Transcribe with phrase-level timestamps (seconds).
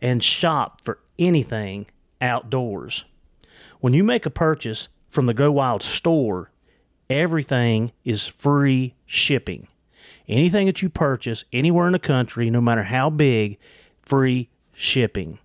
[0.00, 1.86] and shop for anything
[2.20, 3.04] outdoors.
[3.80, 6.50] When you make a purchase from the Go Wild store,
[7.08, 9.68] everything is free shipping.
[10.28, 13.58] Anything that you purchase anywhere in the country, no matter how big,
[14.02, 15.38] free shipping.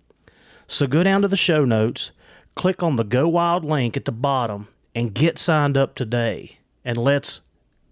[0.66, 2.10] So go down to the show notes,
[2.54, 6.58] click on the Go Wild link at the bottom, and get signed up today.
[6.84, 7.42] And let's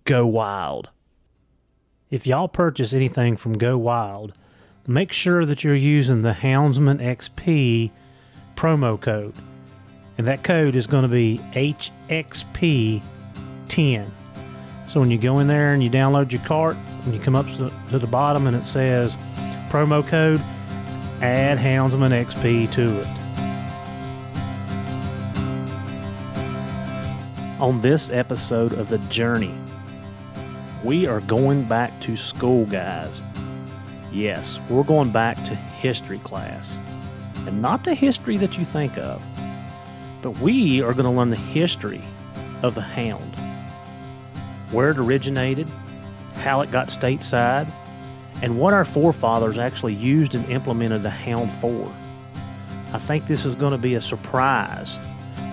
[0.04, 0.88] go wild.
[2.10, 4.32] If y'all purchase anything from Go Wild,
[4.86, 7.90] make sure that you're using the Houndsman XP
[8.56, 9.34] promo code.
[10.18, 13.02] And that code is going to be HXP10.
[14.88, 17.46] So when you go in there and you download your cart, and you come up
[17.46, 19.16] to the, to the bottom and it says
[19.70, 20.40] promo code,
[21.22, 23.06] add Houndsman XP to it.
[27.60, 29.54] On this episode of The Journey,
[30.82, 33.22] we are going back to school, guys.
[34.12, 36.78] Yes, we're going back to history class.
[37.46, 39.22] And not the history that you think of,
[40.20, 42.02] but we are going to learn the history
[42.62, 43.36] of the hound.
[44.72, 45.68] Where it originated,
[46.34, 47.72] how it got stateside,
[48.42, 51.92] and what our forefathers actually used and implemented the hound for.
[52.92, 54.96] I think this is going to be a surprise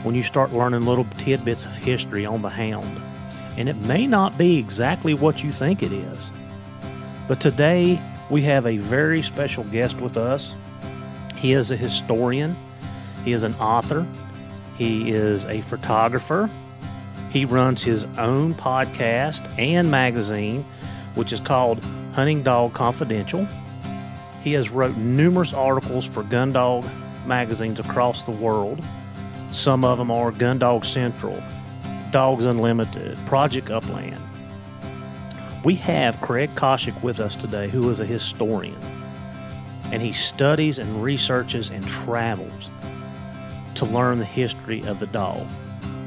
[0.04, 3.02] when you start learning little tidbits of history on the hound.
[3.56, 6.32] And it may not be exactly what you think it is.
[7.28, 8.00] But today,
[8.30, 10.54] we have a very special guest with us.
[11.36, 12.56] He is a historian,
[13.24, 14.06] he is an author,
[14.78, 16.50] he is a photographer.
[17.32, 20.66] He runs his own podcast and magazine,
[21.16, 21.84] which is called
[22.14, 23.48] Hunting Dog Confidential.
[24.44, 26.90] He has wrote numerous articles for Gundog
[27.26, 28.84] magazines across the world.
[29.52, 31.42] Some of them are Gundog Central,
[32.12, 34.18] Dogs Unlimited, Project Upland.
[35.64, 38.78] We have Craig Koshyk with us today, who is a historian,
[39.92, 42.70] and he studies and researches and travels
[43.76, 45.48] to learn the history of the dog.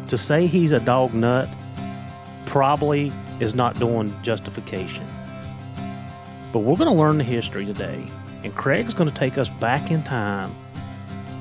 [0.08, 1.48] To say he's a dog nut
[2.46, 5.06] probably is not doing justification.
[6.52, 8.04] But we're going to learn the history today,
[8.44, 10.54] and Craig's going to take us back in time,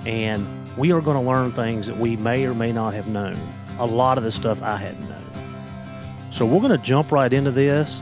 [0.06, 0.48] and
[0.78, 3.38] we are going to learn things that we may or may not have known.
[3.78, 5.19] A lot of the stuff I hadn't known.
[6.32, 8.02] So we're going to jump right into this,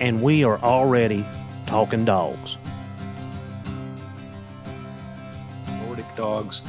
[0.00, 1.24] and we are already
[1.66, 2.56] talking dogs.
[5.84, 6.62] Nordic dogs.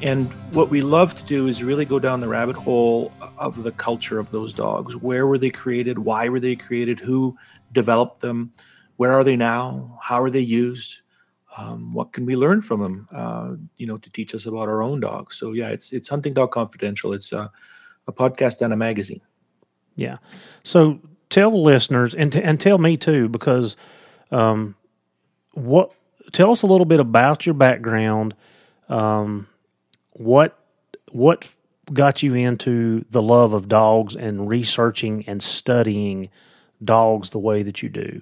[0.00, 3.72] And what we love to do is really go down the rabbit hole of the
[3.72, 4.96] culture of those dogs.
[4.96, 5.98] Where were they created?
[5.98, 6.98] Why were they created?
[6.98, 7.36] Who
[7.72, 8.52] developed them?
[8.96, 9.98] Where are they now?
[10.02, 10.98] How are they used?
[11.56, 13.08] Um, what can we learn from them?
[13.12, 15.36] Uh, you know, to teach us about our own dogs.
[15.36, 17.12] So yeah, it's it's Hunting Dog Confidential.
[17.12, 17.50] It's a,
[18.06, 19.20] a podcast and a magazine.
[19.98, 20.18] Yeah.
[20.62, 23.76] So tell the listeners and, t- and tell me too, because
[24.30, 24.74] Um,
[25.54, 25.92] what?
[26.32, 28.34] Tell us a little bit about your background.
[28.88, 29.46] Um,
[30.12, 30.52] what
[31.10, 31.48] what
[31.90, 36.28] got you into the love of dogs and researching and studying
[36.84, 38.20] dogs the way that you do?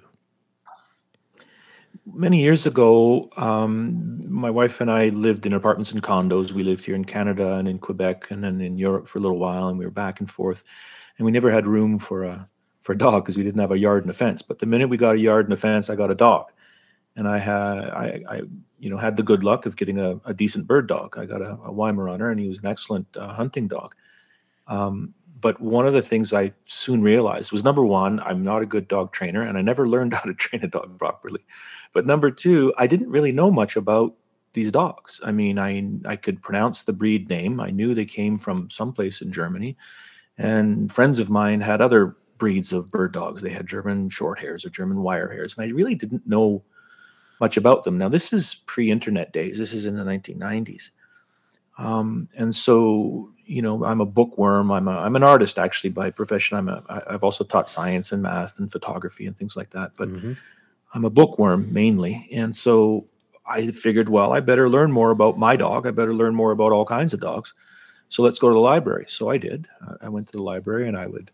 [2.05, 6.53] Many years ago, um, my wife and I lived in apartments and condos.
[6.53, 9.39] We lived here in Canada and in Quebec and then in Europe for a little
[9.39, 10.63] while, and we were back and forth.
[11.17, 12.49] And we never had room for a
[12.81, 14.41] for a dog because we didn't have a yard and a fence.
[14.41, 16.51] But the minute we got a yard and a fence, I got a dog,
[17.15, 18.41] and I had I, I
[18.79, 21.17] you know had the good luck of getting a, a decent bird dog.
[21.17, 23.95] I got a, a Weimaraner, and he was an excellent uh, hunting dog.
[24.67, 28.65] Um, but one of the things I soon realized was number one, I'm not a
[28.65, 31.41] good dog trainer, and I never learned how to train a dog properly.
[31.93, 34.15] But number two, I didn't really know much about
[34.53, 35.19] these dogs.
[35.23, 37.59] I mean, I I could pronounce the breed name.
[37.59, 39.77] I knew they came from someplace in Germany,
[40.37, 43.41] and friends of mine had other breeds of bird dogs.
[43.41, 46.63] They had German short hairs or German wire hairs, and I really didn't know
[47.39, 47.97] much about them.
[47.97, 49.57] Now, this is pre-internet days.
[49.57, 50.91] This is in the 1990s,
[51.77, 54.71] um, and so you know, I'm a bookworm.
[54.71, 56.57] I'm a I'm an artist actually by profession.
[56.57, 59.91] I'm a I've also taught science and math and photography and things like that.
[59.95, 60.33] But mm-hmm.
[60.93, 63.07] I'm a bookworm mainly, and so
[63.47, 65.87] I figured, well, I better learn more about my dog.
[65.87, 67.53] I better learn more about all kinds of dogs.
[68.09, 69.05] So let's go to the library.
[69.07, 69.67] So I did.
[70.01, 71.31] I went to the library and I would,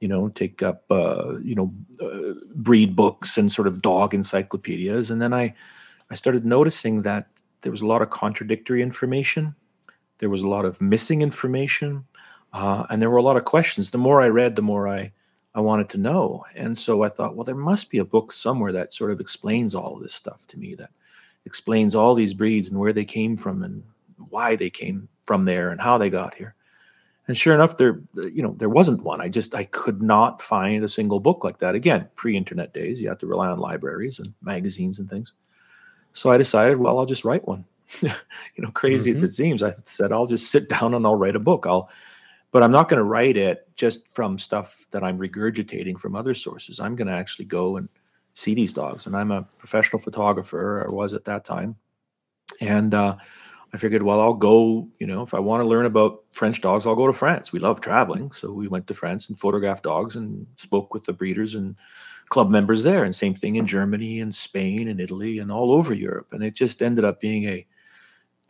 [0.00, 5.10] you know, take up, uh, you know, uh, breed books and sort of dog encyclopedias.
[5.10, 5.54] And then I,
[6.10, 7.28] I started noticing that
[7.62, 9.54] there was a lot of contradictory information
[10.20, 12.04] there was a lot of missing information,
[12.52, 13.90] uh, and there were a lot of questions.
[13.90, 15.12] The more I read, the more I
[15.52, 16.44] I wanted to know.
[16.54, 19.74] And so I thought, well, there must be a book somewhere that sort of explains
[19.74, 20.90] all of this stuff to me, that
[21.44, 23.82] explains all these breeds and where they came from and
[24.28, 26.56] why they came from there and how they got here.
[27.28, 29.20] And sure enough, there, you know, there wasn't one.
[29.20, 31.76] I just I could not find a single book like that.
[31.76, 35.32] Again, pre-internet days, you had to rely on libraries and magazines and things.
[36.14, 37.64] So I decided, well, I'll just write one.
[38.02, 38.10] you
[38.58, 39.18] know, crazy mm-hmm.
[39.18, 41.64] as it seems, I said I'll just sit down and I'll write a book.
[41.64, 41.88] I'll,
[42.50, 46.34] but I'm not going to write it just from stuff that I'm regurgitating from other
[46.34, 46.80] sources.
[46.80, 47.88] I'm going to actually go and
[48.32, 49.06] see these dogs.
[49.06, 51.76] And I'm a professional photographer, or was at that time,
[52.60, 53.14] and uh,
[53.72, 54.88] I figured, well, I'll go.
[54.98, 57.52] You know, if I want to learn about French dogs, I'll go to France.
[57.52, 61.12] We love traveling, so we went to France and photographed dogs and spoke with the
[61.12, 61.76] breeders and
[62.28, 63.04] club members there.
[63.04, 66.32] And same thing in Germany and Spain and Italy and all over Europe.
[66.32, 67.66] And it just ended up being a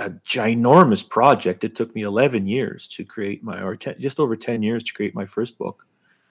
[0.00, 1.62] a ginormous project.
[1.62, 4.94] It took me 11 years to create my, or 10, just over 10 years to
[4.94, 5.86] create my first book,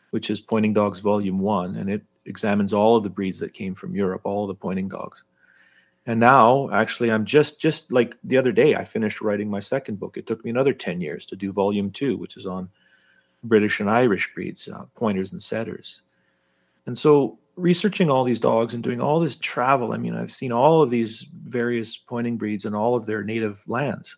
[0.10, 3.76] which is Pointing Dogs Volume One, and it examines all of the breeds that came
[3.76, 5.26] from Europe, all of the pointing dogs.
[6.10, 10.00] And now, actually, I'm just just like the other day, I finished writing my second
[10.00, 10.18] book.
[10.18, 12.68] It took me another 10 years to do Volume Two, which is on
[13.44, 16.02] British and Irish breeds, uh, pointers and setters.
[16.88, 20.52] And so researching all these dogs and doing all this travel, I mean, I've seen
[20.52, 24.18] all of these various pointing breeds in all of their native lands.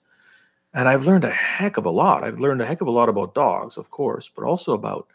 [0.73, 2.23] And I've learned a heck of a lot.
[2.23, 5.09] I've learned a heck of a lot about dogs, of course, but also about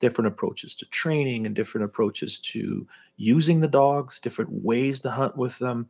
[0.00, 2.86] different approaches to training and different approaches to
[3.16, 5.88] using the dogs, different ways to hunt with them,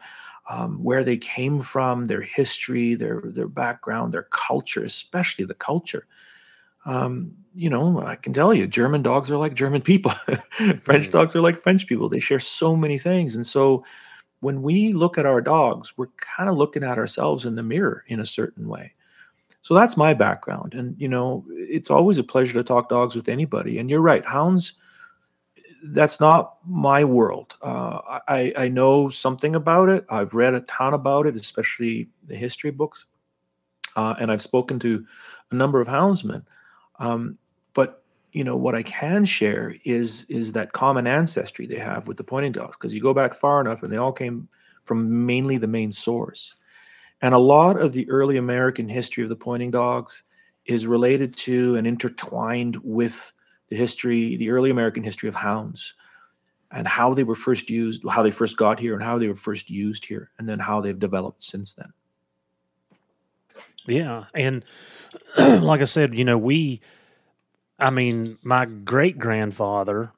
[0.49, 6.07] um, where they came from, their history, their their background, their culture, especially the culture
[6.89, 10.13] um, you know, I can tell you, German dogs are like German people.
[10.81, 12.09] French dogs are like French people.
[12.09, 13.37] They share so many things.
[13.37, 13.85] And so
[14.41, 18.05] when we look at our dogs, we're kind of looking at ourselves in the mirror
[18.07, 18.95] in a certain way.
[19.69, 20.73] So that's my background.
[20.73, 23.79] And, you know, it's always a pleasure to talk dogs with anybody.
[23.79, 24.73] And you're right, hounds,
[25.85, 27.55] that's not my world.
[27.61, 30.07] Uh, I, I know something about it.
[30.09, 33.05] I've read a ton about it, especially the history books.
[33.95, 35.05] Uh, and I've spoken to
[35.51, 36.47] a number of houndsmen.
[36.99, 37.37] Um,
[37.75, 42.17] but you know what I can share is is that common ancestry they have with
[42.17, 44.49] the pointing dogs because you go back far enough and they all came
[44.85, 46.55] from mainly the main source.
[47.21, 50.25] And a lot of the early American history of the pointing dogs
[50.67, 53.33] is related to and intertwined with
[53.69, 55.95] the history, the early American history of hounds
[56.71, 59.35] and how they were first used, how they first got here and how they were
[59.35, 61.93] first used here, and then how they've developed since then.
[63.87, 64.25] Yeah.
[64.35, 64.65] And
[65.39, 66.81] like I said, you know, we,
[67.79, 70.13] I mean, my great grandfather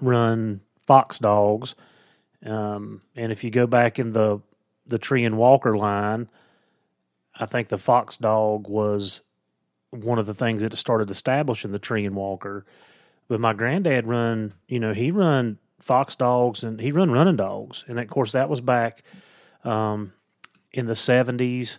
[0.00, 1.74] run fox dogs.
[2.44, 4.40] Um, and if you go back in the,
[4.86, 6.28] the Treeing Walker line,
[7.34, 9.22] I think the fox dog was
[9.90, 12.64] one of the things that started establishing the Treeing Walker.
[13.28, 17.84] But my granddad run, you know, he run fox dogs and he run running dogs.
[17.88, 19.02] And of course, that was back
[19.64, 20.12] um,
[20.72, 21.78] in the 70s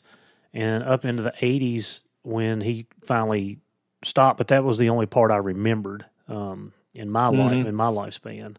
[0.54, 3.60] and up into the 80s when he finally
[4.04, 4.38] stopped.
[4.38, 7.40] But that was the only part I remembered um, in my mm-hmm.
[7.40, 8.56] life in my lifespan.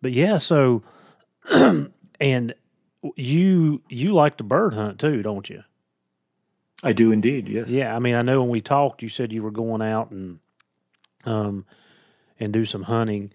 [0.00, 0.82] But yeah, so
[1.50, 2.54] and
[3.16, 5.62] you you like to bird hunt too, don't you?
[6.82, 7.48] I do indeed.
[7.48, 7.68] Yes.
[7.68, 10.38] Yeah, I mean, I know when we talked, you said you were going out and
[11.24, 11.64] um
[12.38, 13.32] and do some hunting,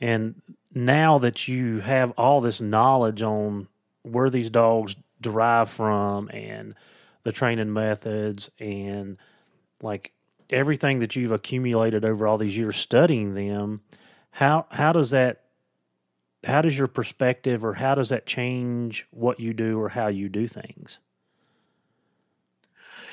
[0.00, 0.40] and
[0.74, 3.68] now that you have all this knowledge on
[4.02, 6.74] where these dogs derive from and
[7.22, 9.16] the training methods and
[9.82, 10.12] like
[10.50, 13.80] everything that you've accumulated over all these years studying them,
[14.30, 15.42] how how does that
[16.46, 20.28] how does your perspective or how does that change what you do or how you
[20.28, 20.98] do things?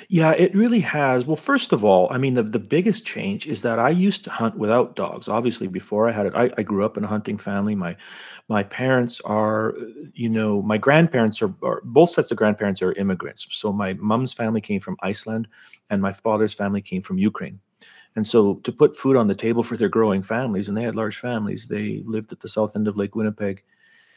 [0.10, 1.26] Yeah, it really has.
[1.26, 4.30] Well, first of all, I mean, the, the biggest change is that I used to
[4.30, 5.28] hunt without dogs.
[5.28, 7.74] Obviously, before I had it, I, I grew up in a hunting family.
[7.74, 7.96] My
[8.50, 9.76] my parents are,
[10.14, 13.48] you know, my grandparents are, are both sets of grandparents are immigrants.
[13.52, 15.48] So my mom's family came from Iceland,
[15.90, 17.60] and my father's family came from Ukraine.
[18.16, 20.96] And so, to put food on the table for their growing families, and they had
[20.96, 23.64] large families, they lived at the south end of Lake Winnipeg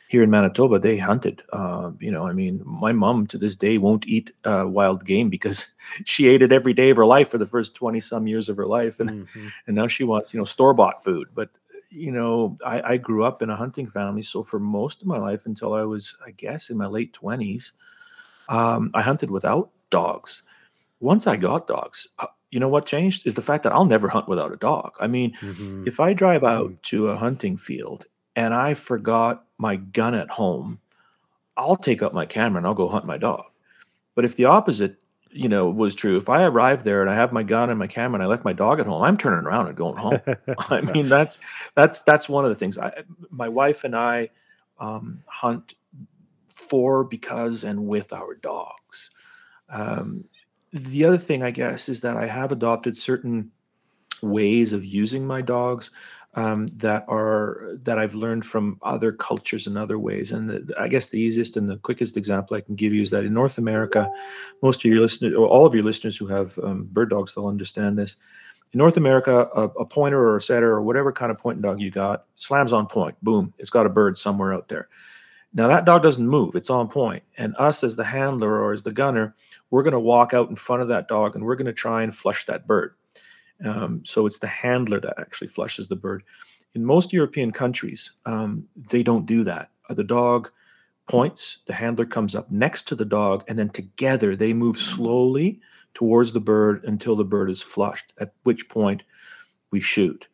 [0.09, 1.43] here in Manitoba, they hunted.
[1.53, 5.29] Uh, you know, I mean, my mom to this day won't eat uh, wild game
[5.29, 5.75] because
[6.05, 8.57] she ate it every day of her life for the first twenty some years of
[8.57, 9.49] her life, and mm-hmm.
[9.67, 11.29] and now she wants you know store bought food.
[11.35, 11.51] But
[11.91, 15.19] you know, I, I, grew up in a hunting family, so for most of my
[15.19, 17.73] life until I was, I guess, in my late twenties,
[18.49, 20.43] um, I hunted without dogs.
[21.01, 24.09] Once I got dogs, uh, you know what changed is the fact that I'll never
[24.09, 24.93] hunt without a dog.
[25.01, 25.85] I mean, mm-hmm.
[25.87, 26.83] if I drive out mm.
[26.83, 30.79] to a hunting field and I forgot my gun at home,
[31.57, 33.45] I'll take up my camera and I'll go hunt my dog.
[34.15, 34.97] But if the opposite,
[35.31, 37.87] you know, was true, if I arrive there and I have my gun and my
[37.87, 40.21] camera and I left my dog at home, I'm turning around and going home.
[40.71, 41.39] I mean, that's
[41.75, 42.79] that's that's one of the things.
[42.79, 44.31] I, my wife and I
[44.79, 45.75] um, hunt
[46.49, 49.11] for, because, and with our dogs.
[49.69, 50.25] Um,
[50.77, 53.51] the other thing, I guess, is that I have adopted certain
[54.23, 55.91] ways of using my dogs
[56.35, 60.33] um, that are that I've learned from other cultures and other ways.
[60.33, 63.11] And the, I guess the easiest and the quickest example I can give you is
[63.11, 64.11] that in North America,
[64.63, 67.47] most of your listeners, or all of your listeners who have um, bird dogs, they'll
[67.47, 68.17] understand this.
[68.73, 71.81] In North America, a, a, pointer or a setter or whatever kind of pointing dog
[71.81, 73.17] you got slams on point.
[73.23, 74.89] Boom, it's got a bird somewhere out there.
[75.57, 77.23] Now that dog doesn't move; it's on point.
[77.39, 79.35] And us, as the handler or as the gunner,
[79.71, 82.03] we're going to walk out in front of that dog and we're going to try
[82.03, 82.95] and flush that bird.
[83.65, 86.23] Um, so it's the handler that actually flushes the bird.
[86.75, 89.71] In most European countries, um, they don't do that.
[89.89, 90.51] Uh, the dog
[91.09, 95.59] points, the handler comes up next to the dog, and then together they move slowly
[95.95, 99.05] towards the bird until the bird is flushed, at which point
[99.71, 100.29] we shoot.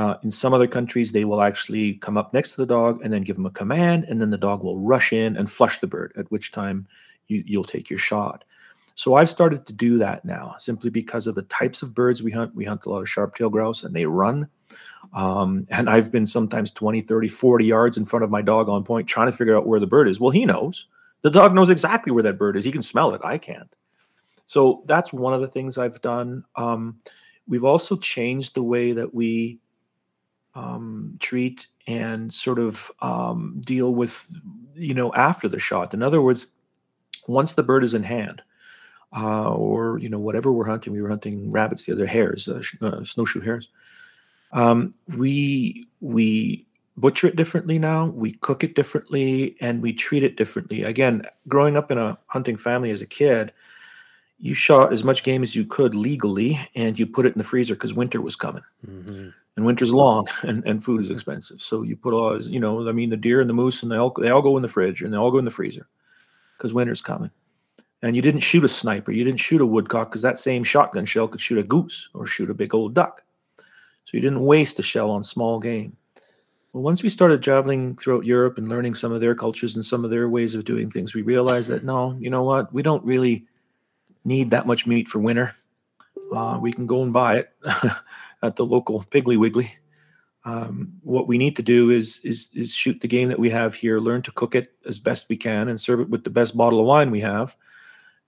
[0.00, 3.12] Uh, in some other countries, they will actually come up next to the dog and
[3.12, 5.86] then give them a command, and then the dog will rush in and flush the
[5.86, 6.88] bird, at which time
[7.26, 8.42] you, you'll take your shot.
[8.94, 12.30] So I've started to do that now simply because of the types of birds we
[12.30, 12.54] hunt.
[12.54, 14.48] We hunt a lot of sharp-tailed grouse and they run.
[15.12, 18.84] Um, and I've been sometimes 20, 30, 40 yards in front of my dog on
[18.84, 20.18] point trying to figure out where the bird is.
[20.18, 20.86] Well, he knows.
[21.20, 22.64] The dog knows exactly where that bird is.
[22.64, 23.20] He can smell it.
[23.22, 23.76] I can't.
[24.46, 26.44] So that's one of the things I've done.
[26.56, 27.00] Um,
[27.46, 29.60] we've also changed the way that we
[30.54, 34.26] um, treat and sort of um, deal with,
[34.74, 35.94] you know, after the shot.
[35.94, 36.46] In other words,
[37.26, 38.42] once the bird is in hand,
[39.16, 40.92] uh, or you know whatever we're hunting.
[40.92, 43.68] We were hunting rabbits the other hares, uh, uh, snowshoe hares.
[44.52, 46.66] Um, we we
[46.96, 48.06] butcher it differently now.
[48.06, 50.82] We cook it differently, and we treat it differently.
[50.82, 53.52] Again, growing up in a hunting family as a kid,
[54.38, 57.44] you shot as much game as you could legally, and you put it in the
[57.44, 58.64] freezer because winter was coming.
[58.86, 59.28] Mm-hmm.
[59.60, 61.14] And winter's long, and, and food is mm-hmm.
[61.14, 61.60] expensive.
[61.60, 63.96] So you put all, you know, I mean, the deer and the moose, and they
[63.96, 65.86] all they all go in the fridge, and they all go in the freezer
[66.56, 67.30] because winter's coming
[68.02, 71.04] and you didn't shoot a sniper, you didn't shoot a woodcock because that same shotgun
[71.04, 73.22] shell could shoot a goose or shoot a big old duck.
[73.58, 75.96] So you didn't waste a shell on small game.
[76.72, 80.04] Well, once we started traveling throughout Europe and learning some of their cultures and some
[80.04, 82.72] of their ways of doing things, we realized that no, you know what?
[82.72, 83.44] We don't really
[84.24, 85.54] need that much meat for winter.
[86.34, 87.50] Uh, we can go and buy it
[88.42, 89.74] at the local Piggly Wiggly.
[90.44, 93.74] Um, what we need to do is, is is shoot the game that we have
[93.74, 96.56] here, learn to cook it as best we can, and serve it with the best
[96.56, 97.54] bottle of wine we have,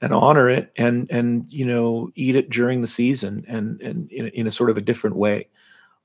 [0.02, 4.28] and honor it and and you know eat it during the season and and in,
[4.28, 5.48] in a sort of a different way.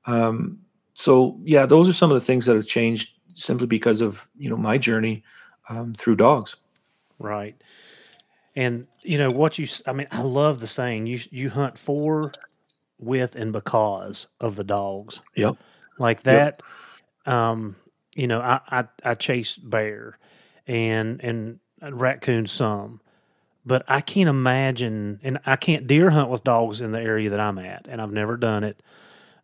[0.05, 0.59] Um,
[0.93, 4.49] so yeah those are some of the things that have changed simply because of you
[4.49, 5.23] know my journey
[5.67, 6.55] um, through dogs.
[7.19, 7.59] Right
[8.57, 12.31] and you know what you i mean i love the saying you you hunt for
[12.99, 15.55] with and because of the dogs yep
[15.99, 16.61] like that
[17.25, 17.33] yep.
[17.33, 17.75] um
[18.15, 20.17] you know I, I i chase bear
[20.65, 22.99] and and raccoon some
[23.67, 27.39] but I can't imagine, and I can't deer hunt with dogs in the area that
[27.41, 28.81] I'm at, and I've never done it.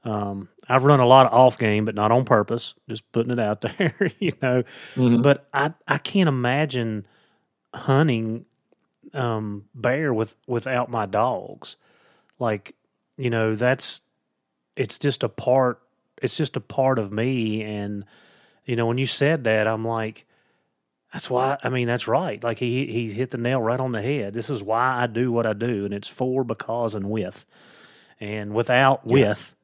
[0.05, 2.73] Um, I've run a lot of off game, but not on purpose.
[2.87, 4.63] Just putting it out there, you know.
[4.95, 5.21] Mhm.
[5.21, 7.05] But I I can't imagine
[7.75, 8.45] hunting
[9.13, 11.75] um, bear with without my dogs.
[12.39, 12.75] Like
[13.17, 14.01] you know, that's
[14.75, 15.79] it's just a part.
[16.21, 18.05] It's just a part of me, and
[18.65, 20.25] you know, when you said that, I'm like,
[21.11, 21.57] that's why.
[21.63, 22.43] I mean, that's right.
[22.43, 24.33] Like he he hit the nail right on the head.
[24.33, 27.45] This is why I do what I do, and it's for, because, and with.
[28.19, 29.29] And without Yeah.
[29.29, 29.55] with,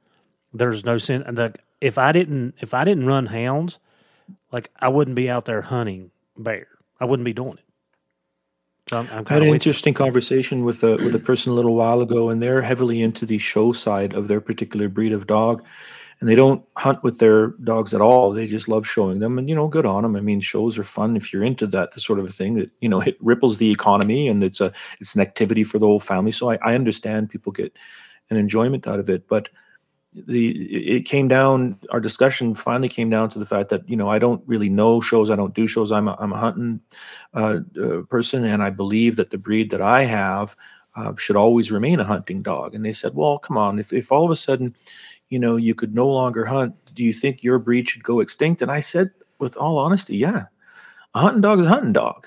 [0.53, 1.23] there's no sense.
[1.29, 3.79] The if I didn't if I didn't run hounds,
[4.51, 6.67] like I wouldn't be out there hunting bear.
[6.99, 7.63] I wouldn't be doing it.
[8.93, 12.01] I'm, I'm I had an interesting conversation with a with a person a little while
[12.01, 15.63] ago, and they're heavily into the show side of their particular breed of dog,
[16.19, 18.31] and they don't hunt with their dogs at all.
[18.31, 20.15] They just love showing them, and you know, good on them.
[20.15, 22.71] I mean, shows are fun if you're into that, the sort of a thing that
[22.81, 25.99] you know it ripples the economy, and it's a it's an activity for the whole
[25.99, 26.31] family.
[26.31, 27.75] So I, I understand people get
[28.29, 29.49] an enjoyment out of it, but
[30.13, 34.09] the it came down our discussion finally came down to the fact that you know
[34.09, 36.81] I don't really know shows I don't do shows I'm a, I'm a hunting
[37.33, 40.55] uh, uh, person and I believe that the breed that I have
[40.95, 42.73] uh, should always remain a hunting dog.
[42.73, 44.75] And they said well come on if, if all of a sudden
[45.27, 48.63] you know you could no longer hunt do you think your breed should go extinct?
[48.63, 50.45] And I said with all honesty yeah
[51.13, 52.25] a hunting dog is a hunting dog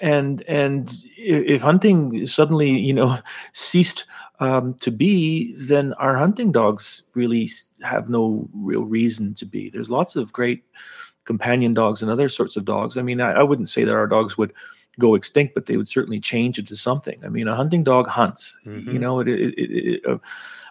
[0.00, 3.18] and and if hunting suddenly you know
[3.52, 4.04] ceased
[4.40, 7.48] um, to be, then our hunting dogs really
[7.82, 9.70] have no real reason to be.
[9.70, 10.64] There's lots of great
[11.24, 12.96] companion dogs and other sorts of dogs.
[12.96, 14.52] I mean, I, I wouldn't say that our dogs would
[14.98, 17.18] go extinct, but they would certainly change into something.
[17.24, 18.58] I mean, a hunting dog hunts.
[18.64, 19.00] You Mhm.
[19.00, 20.20] know, it, it, it, it, a,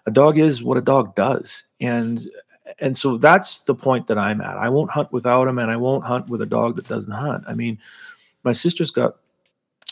[0.06, 2.28] a dog is what a dog does, and
[2.80, 4.58] and so that's the point that I'm at.
[4.58, 7.44] I won't hunt without him, and I won't hunt with a dog that doesn't hunt.
[7.48, 7.78] I mean,
[8.44, 9.16] my sister's got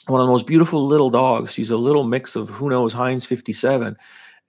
[0.07, 1.53] one of the most beautiful little dogs.
[1.53, 3.95] She's a little mix of who knows Heinz 57.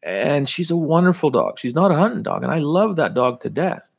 [0.02, 1.58] And she's a wonderful dog.
[1.58, 2.42] She's not a hunting dog.
[2.42, 3.92] And I love that dog to death.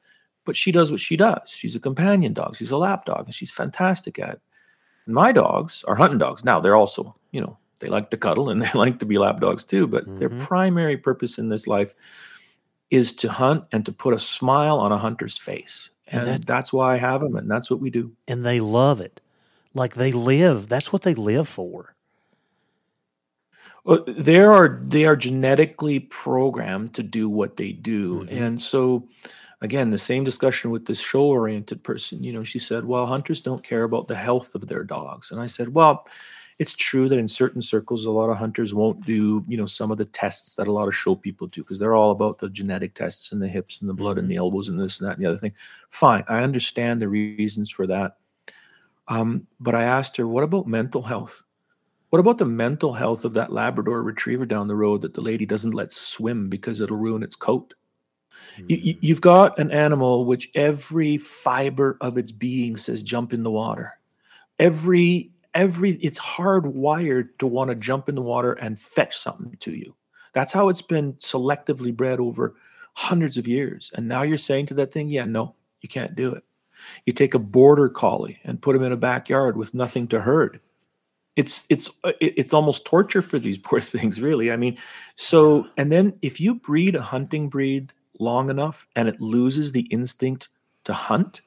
[0.45, 1.49] But she does what she does.
[1.55, 2.55] She's a companion dog.
[2.57, 3.25] She's a lap dog.
[3.25, 4.41] And she's fantastic at it.
[5.07, 6.43] My dogs are hunting dogs.
[6.43, 9.39] Now, they're also, you know, they like to cuddle and they like to be lap
[9.39, 9.87] dogs too.
[9.87, 10.39] But their Mhm.
[10.39, 11.95] primary purpose in this life
[12.91, 15.89] is to hunt and to put a smile on a hunter's face.
[16.07, 17.35] And And, that- that's why I have them.
[17.37, 18.11] And that's what we do.
[18.27, 19.21] and they love it.
[19.75, 20.67] Like they live.
[20.69, 21.95] That's what they live for.
[23.85, 28.31] Well, they are they are genetically programmed to do what they do, Mhm.
[28.41, 29.07] and so
[29.61, 32.23] again, the same discussion with this show-oriented person.
[32.23, 35.39] You know, she said, "Well, hunters don't care about the health of their dogs," and
[35.41, 36.05] I said, "Well."
[36.59, 39.91] It's true that in certain circles, a lot of hunters won't do, you know, some
[39.91, 42.47] of the tests that a lot of show people do because they're all about the
[42.47, 45.17] genetic tests and the hips and the blood and the elbows and this and that
[45.17, 45.53] and the other thing.
[45.89, 48.17] Fine, I understand the reasons for that.
[49.07, 51.43] Um, but I asked her, what about mental health?
[52.09, 55.45] What about the mental health of that Labrador retriever down the road that the lady
[55.45, 57.73] doesn't let swim because it'll ruin its coat?
[58.67, 63.43] You, you, you've got an animal which every fiber of its being says jump in
[63.43, 63.93] the water.
[64.59, 69.71] Every every it's hardwired to want to jump in the water and fetch something to
[69.71, 69.95] you.
[70.33, 72.55] That's how it's been selectively bred over
[72.95, 73.91] hundreds of years.
[73.95, 76.43] And now you're saying to that thing, yeah, no, you can't do it.
[77.05, 80.59] You take a border collie and put him in a backyard with nothing to herd.
[81.35, 81.89] It's it's
[82.21, 84.51] it's almost torture for these poor things, really.
[84.51, 84.77] I mean,
[85.15, 89.87] so and then if you breed a hunting breed long enough and it loses the
[89.91, 90.49] instinct
[90.83, 91.41] to hunt,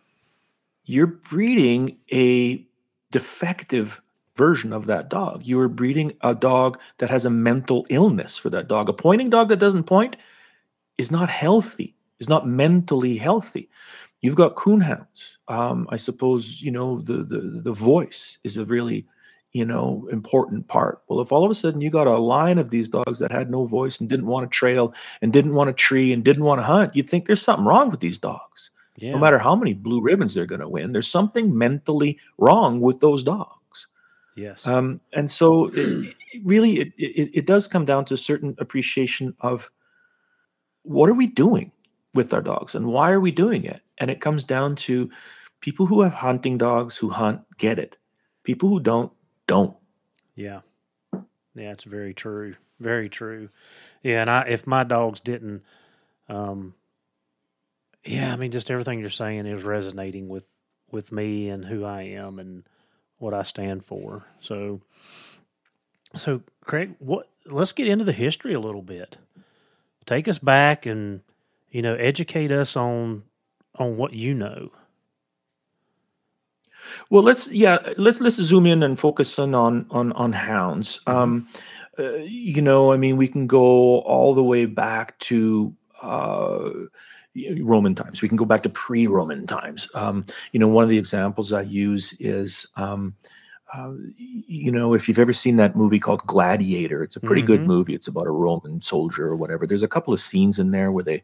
[0.84, 2.64] you're breeding a
[3.10, 4.02] defective
[4.36, 5.46] version of that dog.
[5.46, 8.88] You are breeding a dog that has a mental illness for that dog.
[8.88, 10.16] A pointing dog that doesn't point
[10.98, 13.68] is not healthy, is not mentally healthy.
[14.22, 15.36] You've got coonhounds.
[15.48, 19.06] Um, I suppose you know the, the the voice is a really
[19.52, 21.02] you know important part.
[21.08, 23.50] Well, if all of a sudden you got a line of these dogs that had
[23.50, 26.60] no voice and didn't want to trail and didn't want to tree and didn't want
[26.60, 28.70] to hunt, you'd think there's something wrong with these dogs.
[28.98, 29.12] Yeah.
[29.12, 33.00] No matter how many blue ribbons they're going to win, there's something mentally wrong with
[33.00, 33.88] those dogs.
[34.36, 34.66] yes.
[34.66, 38.54] Um, and so, it, it really, it, it, it does come down to a certain
[38.58, 39.70] appreciation of
[40.82, 41.72] what are we doing
[42.16, 43.82] with our dogs and why are we doing it?
[43.98, 45.10] And it comes down to
[45.60, 47.96] people who have hunting dogs who hunt get it.
[48.42, 49.12] People who don't,
[49.46, 49.76] don't.
[50.34, 50.60] Yeah.
[51.54, 52.56] Yeah, it's very true.
[52.78, 53.48] Very true.
[54.02, 55.62] Yeah, and I if my dogs didn't
[56.28, 56.74] um
[58.04, 60.48] yeah, I mean just everything you're saying is resonating with
[60.90, 62.64] with me and who I am and
[63.18, 64.26] what I stand for.
[64.40, 64.82] So
[66.16, 69.18] so Craig, what let's get into the history a little bit.
[70.04, 71.22] Take us back and
[71.76, 73.22] you know, educate us on
[73.74, 74.70] on what you know.
[77.10, 81.00] Well, let's yeah, let's let's zoom in and focus in on on on hounds.
[81.06, 81.46] Um,
[81.98, 86.70] uh, you know, I mean, we can go all the way back to uh,
[87.60, 88.22] Roman times.
[88.22, 89.86] We can go back to pre-Roman times.
[89.94, 93.14] Um, you know, one of the examples I use is, um,
[93.74, 97.52] uh, you know, if you've ever seen that movie called Gladiator, it's a pretty mm-hmm.
[97.52, 97.94] good movie.
[97.94, 99.66] It's about a Roman soldier or whatever.
[99.66, 101.22] There's a couple of scenes in there where they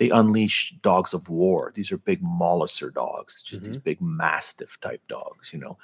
[0.00, 1.72] they unleash dogs of war.
[1.74, 3.72] These are big Molosser dogs, just mm-hmm.
[3.72, 5.76] these big Mastiff type dogs, you know.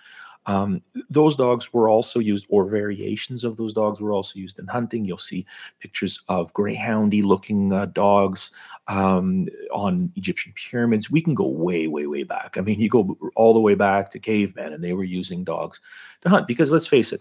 [0.46, 4.68] Um, those dogs were also used, or variations of those dogs were also used in
[4.68, 5.05] hunting.
[5.05, 5.44] You'll see
[5.81, 8.52] pictures of greyhoundy looking uh, dogs
[8.88, 11.11] um, on Egyptian pyramids.
[11.11, 12.57] We can go way, way, way back.
[12.57, 15.79] I mean, you go all the way back to cavemen, and they were using dogs
[16.22, 17.20] to hunt because let's face it,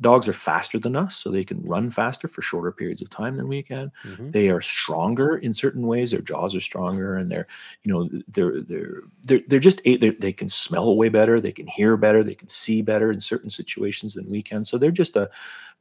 [0.00, 3.36] Dogs are faster than us, so they can run faster for shorter periods of time
[3.36, 3.92] than we can.
[4.02, 4.30] Mm-hmm.
[4.32, 6.10] They are stronger in certain ways.
[6.10, 7.46] Their jaws are stronger, and they're,
[7.84, 11.40] you know, they're they're they're, they're just they're, they can smell way better.
[11.40, 12.24] They can hear better.
[12.24, 14.64] They can see better in certain situations than we can.
[14.64, 15.30] So they're just a,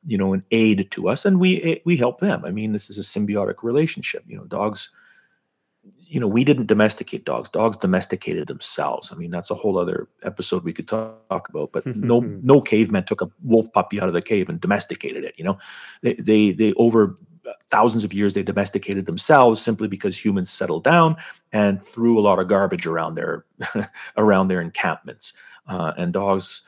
[0.05, 2.45] you know, an aid to us, and we we help them.
[2.45, 4.23] I mean, this is a symbiotic relationship.
[4.27, 4.89] You know, dogs
[6.13, 7.49] you know, we didn't domesticate dogs.
[7.49, 9.11] Dogs domesticated themselves.
[9.11, 11.71] I mean, that's a whole other episode we could talk about.
[11.71, 15.33] But no, no caveman took a wolf puppy out of the cave and domesticated it.
[15.39, 15.57] You know,
[16.03, 17.17] they, they, they over
[17.71, 21.15] thousands of years they domesticated themselves simply because humans settled down
[21.51, 23.43] and threw a lot of garbage around their
[24.15, 25.33] around their encampments.
[25.67, 26.61] Uh, and dogs,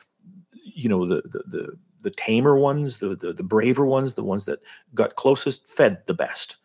[0.52, 4.44] you know, the the the, the tamer ones, the, the the braver ones, the ones
[4.46, 4.58] that
[4.92, 6.56] got closest, fed the best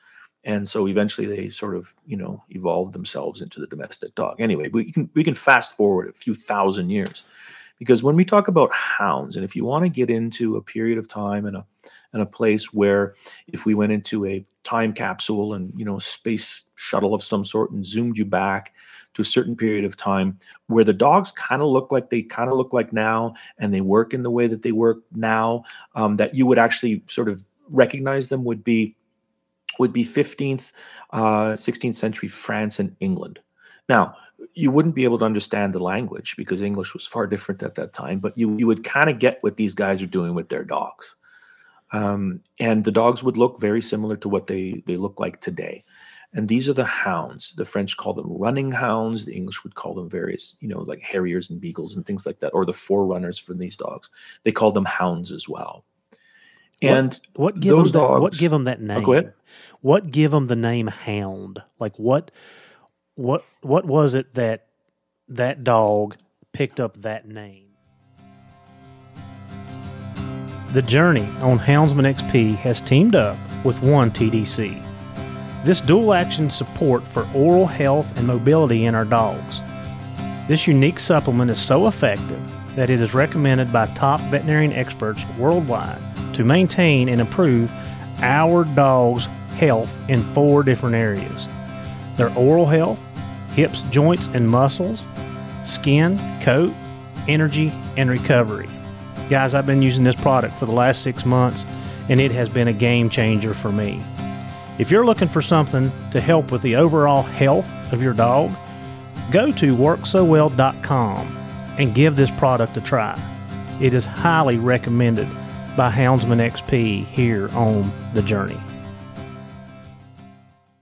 [0.44, 4.40] and so eventually they sort of you know evolved themselves into the domestic dog.
[4.40, 7.24] Anyway we can we can fast forward a few thousand years.
[7.80, 11.00] Because when we talk about hounds and if you want to get into a period
[11.00, 11.66] of time and a
[12.14, 13.16] and a place where
[13.48, 17.72] if we went into a time capsule and you know space shuttle of some sort
[17.72, 18.74] and zoomed you back
[19.14, 22.50] to a certain period of time where the dogs kind of look like they kind
[22.50, 25.64] of look like now and they work in the way that they work now
[25.96, 28.96] um, that you would actually sort of recognize them would be
[29.80, 30.74] would be 15th,
[31.12, 33.40] uh, 16th century France and England.
[33.90, 34.16] Now,
[34.54, 37.94] you wouldn't be able to understand the language because English was far different at that
[37.94, 40.64] time, but you, you would kind of get what these guys are doing with their
[40.64, 41.16] dogs.
[41.92, 45.84] Um, and the dogs would look very similar to what they, they look like today.
[46.34, 47.54] And these are the hounds.
[47.54, 49.26] The French call them running hounds.
[49.26, 52.40] The English would call them various, you know, like harriers and beagles and things like
[52.40, 54.10] that, or the forerunners for these dogs.
[54.44, 55.84] They called them hounds as well.
[56.82, 59.06] And what, what give those them that, dogs, oh, what give them that oh, name?
[59.08, 59.32] Oh,
[59.82, 61.62] what give them the name Hound?
[61.80, 62.32] Like what
[63.16, 64.66] what what was it that
[65.28, 66.16] that dog
[66.54, 67.68] picked up that name?
[70.74, 74.82] The Journey on Houndsman XP has teamed up with One TDC.
[75.66, 79.62] This dual action support for oral health and mobility in our dogs.
[80.48, 82.40] This unique supplement is so effective
[82.76, 86.02] that it is recommended by top veterinarian experts worldwide
[86.34, 87.72] to maintain and improve
[88.22, 91.48] our dog's health in four different areas
[92.18, 93.00] their oral health,
[93.54, 95.08] hips, joints, and muscles,
[95.64, 96.74] skin, coat,
[97.28, 98.70] energy, and recovery.
[99.30, 101.66] Guys, I've been using this product for the last six months
[102.10, 104.04] and it has been a game changer for me.
[104.78, 108.52] If you're looking for something to help with the overall health of your dog,
[109.32, 111.38] go to worksowell.com
[111.78, 113.20] and give this product a try.
[113.80, 115.28] It is highly recommended
[115.78, 118.60] by Houndsman XP here on The Journey.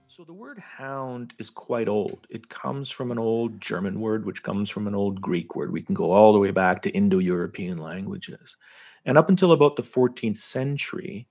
[0.08, 2.26] So the word hound is quite old.
[2.28, 5.70] It comes from an old German word, which comes from an old Greek word.
[5.70, 8.56] We can go all the way back to Indo European languages.
[9.04, 11.28] And up until about the 14th century,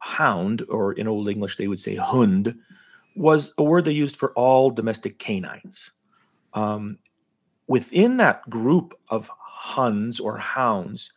[0.00, 2.54] hound, or in Old English they would say hund,
[3.16, 5.90] was a word they used for all domestic canines.
[6.52, 6.98] Um,
[7.66, 11.12] within that group of hunds or hounds,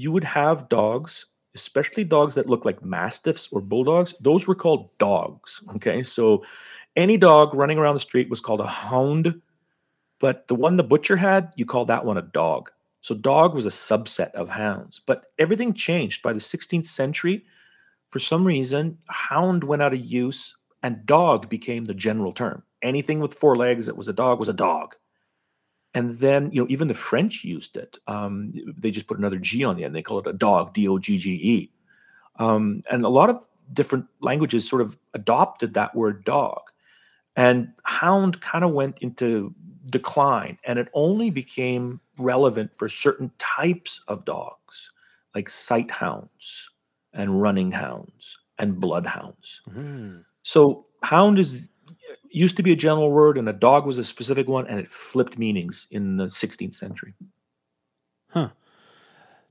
[0.00, 4.14] you would have dogs, especially dogs that look like mastiffs or bulldogs.
[4.20, 5.62] Those were called dogs.
[5.76, 6.02] Okay.
[6.02, 6.44] So
[6.96, 9.40] any dog running around the street was called a hound,
[10.18, 12.70] but the one the butcher had, you called that one a dog.
[13.02, 15.00] So dog was a subset of hounds.
[15.04, 17.44] But everything changed by the 16th century.
[18.08, 22.62] For some reason, hound went out of use and dog became the general term.
[22.82, 24.96] Anything with four legs that was a dog was a dog
[25.94, 27.98] and then you know even the french used it.
[28.06, 29.94] Um, they just put another g on the end.
[29.94, 31.70] They call it a dog d-o-g-g-e
[32.40, 36.62] um, and a lot of different languages sort of adopted that word dog.
[37.36, 39.54] And hound kind of went into
[39.86, 44.90] decline and it only became relevant for certain types of dogs
[45.34, 46.70] like sight hounds
[47.12, 49.62] and running hounds and bloodhounds.
[49.70, 50.24] Mm.
[50.42, 51.68] so hound is
[52.30, 54.88] used to be a general word and a dog was a specific one and it
[54.88, 57.14] flipped meanings in the 16th century.
[58.28, 58.50] Huh.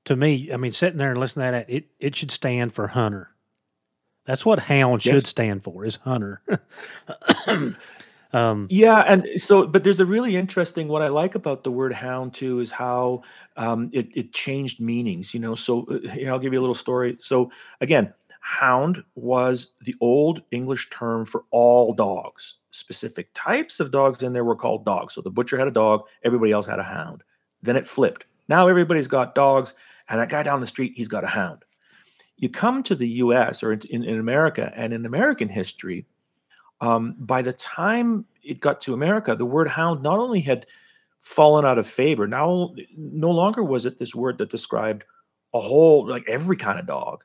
[0.06, 2.88] To me, I mean, sitting there and listening to that, it, it should stand for
[2.88, 3.32] hunter.
[4.26, 5.16] That's what hound yes.
[5.16, 6.42] should stand for is hunter.
[8.34, 10.88] um, yeah, and so, but there's a really interesting.
[10.88, 13.24] What I like about the word hound too is how
[13.58, 15.34] um, it it changed meanings.
[15.34, 17.16] You know, so uh, here, I'll give you a little story.
[17.18, 22.60] So again, hound was the old English term for all dogs.
[22.72, 25.14] Specific types of dogs in there were called dogs.
[25.14, 27.24] So the butcher had a dog, everybody else had a hound.
[27.62, 28.26] Then it flipped.
[28.48, 29.74] Now everybody's got dogs,
[30.10, 31.64] and that guy down the street, he's got a hound.
[32.38, 36.06] You come to the US or in, in America, and in American history,
[36.82, 40.66] um, by the time it got to America, the word hound not only had
[41.20, 45.04] fallen out of favor, now no longer was it this word that described
[45.54, 47.24] a whole, like every kind of dog.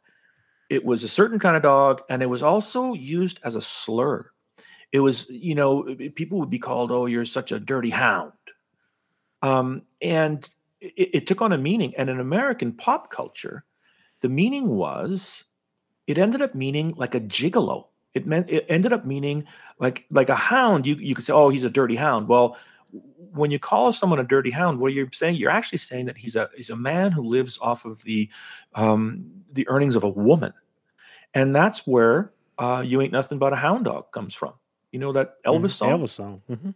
[0.70, 4.30] It was a certain kind of dog, and it was also used as a slur.
[4.92, 5.82] It was, you know,
[6.14, 8.32] people would be called, "Oh, you're such a dirty hound,"
[9.42, 10.48] um, and
[10.80, 11.94] it, it took on a meaning.
[11.96, 13.64] And in American pop culture,
[14.20, 15.44] the meaning was
[16.06, 17.86] it ended up meaning like a gigolo.
[18.14, 19.44] It meant it ended up meaning
[19.78, 20.86] like like a hound.
[20.86, 22.28] You you could say, oh, he's a dirty hound.
[22.28, 22.56] Well,
[23.32, 26.36] when you call someone a dirty hound, what you're saying, you're actually saying that he's
[26.36, 28.28] a he's a man who lives off of the
[28.74, 30.52] um, the earnings of a woman,
[31.34, 34.54] and that's where uh, "You Ain't Nothing But a Hound Dog" comes from.
[34.92, 35.90] You know that Elvis mm, song.
[35.90, 36.42] Elvis song.
[36.48, 36.70] Mm-hmm.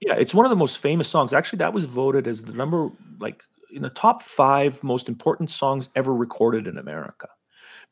[0.00, 1.32] Yeah, it's one of the most famous songs.
[1.32, 5.90] Actually, that was voted as the number like in the top five most important songs
[5.94, 7.28] ever recorded in America.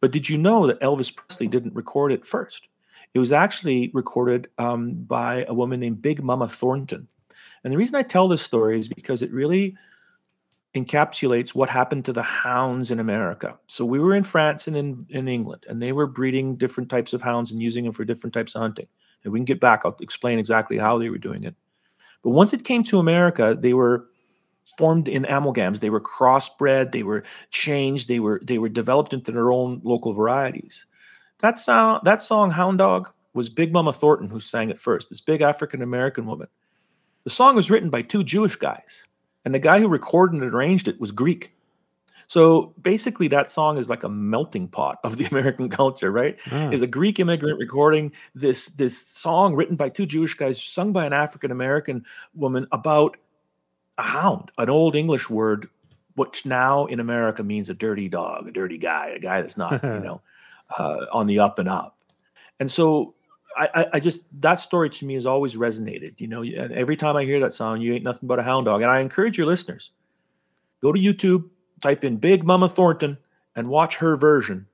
[0.01, 2.69] But did you know that Elvis Presley didn't record it first?
[3.15, 7.09] It was actually recorded um, by a woman named Big Mama Thornton.
[7.67, 9.77] And the reason I tell this story is because it really
[10.77, 13.59] encapsulates what happened to the hounds in America.
[13.67, 17.13] So we were in France and in, in England, and they were breeding different types
[17.13, 18.87] of hounds and using them for different types of hunting.
[19.25, 21.57] And we can get back, I'll explain exactly how they were doing it.
[22.23, 24.07] But once it came to America, they were
[24.79, 25.81] formed in amalgams.
[25.81, 26.93] They were crossbred.
[26.93, 28.07] They were changed.
[28.07, 30.87] They were they were developed into their own local varieties.
[31.41, 35.11] That song, that song, Hound Dog, was Big Mama Thornton who sang it first.
[35.11, 36.47] This big African American woman.
[37.27, 39.09] The song was written by two Jewish guys,
[39.45, 41.53] and the guy who recorded and arranged it was Greek.
[42.29, 46.39] So basically, that song is like a melting pot of the American culture, right?
[46.45, 46.73] Mm.
[46.73, 51.05] Is a Greek immigrant recording this this song written by two Jewish guys, sung by
[51.05, 53.17] an African American woman about
[53.99, 55.69] a hound, an old English word,
[56.15, 59.83] which now in America means a dirty dog, a dirty guy, a guy that's not,
[59.83, 60.21] you know,
[60.79, 61.99] uh, on the up and up.
[62.61, 63.16] And so
[63.57, 66.21] I, I, just that story to me has always resonated.
[66.21, 68.83] You know, every time I hear that song, "You ain't nothing but a hound dog,"
[68.83, 69.93] and I encourage your listeners
[70.83, 71.49] go to YouTube,
[71.83, 73.19] type in Big Mama Thornton,
[73.55, 74.67] and watch her version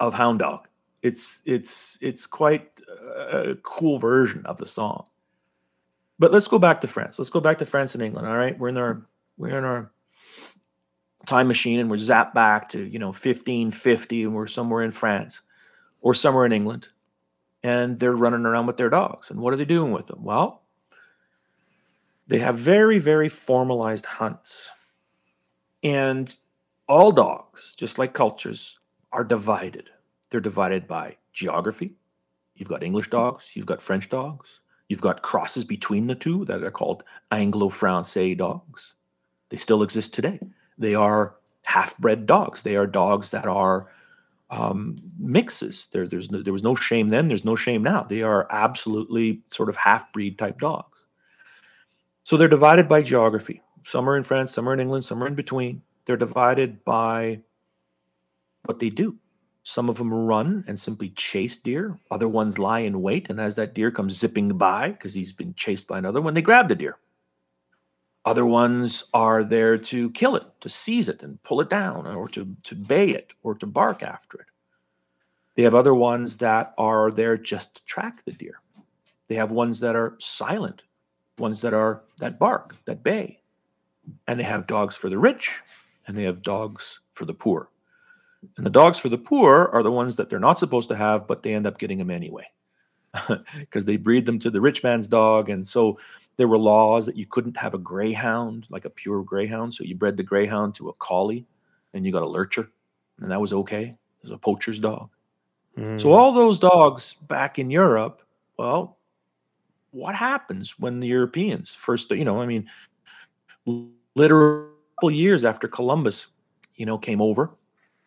[0.00, 0.68] of Hound Dog.
[1.02, 2.80] It's it's it's quite
[3.16, 5.06] a cool version of the song.
[6.18, 7.18] But let's go back to France.
[7.18, 8.26] Let's go back to France and England.
[8.26, 9.90] All right, we're in our we're in our
[11.26, 15.42] time machine and we're zapped back to you know 1550 and we're somewhere in France
[16.00, 16.88] or somewhere in England,
[17.66, 19.28] and they're running around with their dogs.
[19.28, 20.22] And what are they doing with them?
[20.22, 20.62] Well,
[22.28, 24.70] they have very very formalized hunts,
[25.82, 26.34] and
[26.88, 28.78] all dogs, just like cultures,
[29.12, 29.90] are divided.
[30.30, 31.96] They're divided by geography.
[32.54, 33.52] You've got English dogs.
[33.54, 34.60] You've got French dogs.
[34.88, 37.02] You've got crosses between the two that are called
[37.32, 38.94] Anglo Francais dogs.
[39.48, 40.38] They still exist today.
[40.78, 42.62] They are half bred dogs.
[42.62, 43.90] They are dogs that are
[44.50, 45.88] um, mixes.
[45.92, 47.28] There, there's no, there was no shame then.
[47.28, 48.02] There's no shame now.
[48.02, 51.06] They are absolutely sort of half breed type dogs.
[52.24, 53.62] So they're divided by geography.
[53.84, 55.82] Some are in France, some are in England, some are in between.
[56.06, 57.40] They're divided by
[58.64, 59.16] what they do.
[59.62, 61.98] Some of them run and simply chase deer.
[62.10, 65.54] Other ones lie in wait, and as that deer comes zipping by because he's been
[65.54, 66.98] chased by another one, they grab the deer.
[68.26, 72.28] Other ones are there to kill it, to seize it and pull it down, or
[72.30, 74.46] to, to bay it, or to bark after it.
[75.54, 78.60] They have other ones that are there just to track the deer.
[79.28, 80.82] They have ones that are silent,
[81.38, 83.40] ones that are that bark, that bay.
[84.26, 85.60] And they have dogs for the rich,
[86.06, 87.70] and they have dogs for the poor.
[88.56, 91.28] And the dogs for the poor are the ones that they're not supposed to have,
[91.28, 92.46] but they end up getting them anyway
[93.58, 95.48] because they breed them to the rich man's dog.
[95.48, 95.98] And so
[96.36, 99.72] there were laws that you couldn't have a greyhound, like a pure greyhound.
[99.72, 101.46] So you bred the greyhound to a collie
[101.94, 102.70] and you got a lurcher,
[103.20, 103.84] and that was okay.
[103.84, 105.08] It was a poacher's dog.
[105.78, 106.00] Mm.
[106.00, 108.22] So all those dogs back in Europe,
[108.58, 108.98] well,
[109.92, 112.68] what happens when the Europeans first, you know, I mean,
[114.14, 114.68] literally
[115.14, 116.26] years after Columbus,
[116.74, 117.56] you know, came over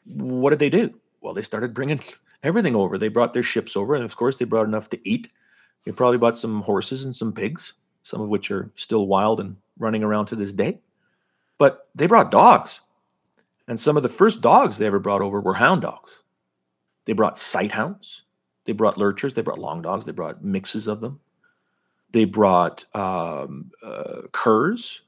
[0.09, 0.93] what did they do?
[1.21, 2.01] Well, they started bringing
[2.43, 2.97] everything over.
[2.97, 5.29] They brought their ships over, and of course, they brought enough to eat.
[5.85, 7.73] They probably bought some horses and some pigs,
[8.09, 10.79] some of which are still wild and running around to this day.
[11.57, 12.81] But they brought dogs,
[13.67, 16.23] and some of the first dogs they ever brought over were hound dogs.
[17.05, 18.23] They brought sight hounds.
[18.65, 19.33] They brought lurchers.
[19.33, 20.05] They brought long dogs.
[20.05, 21.19] They brought mixes of them.
[22.11, 25.01] They brought um, uh, curs.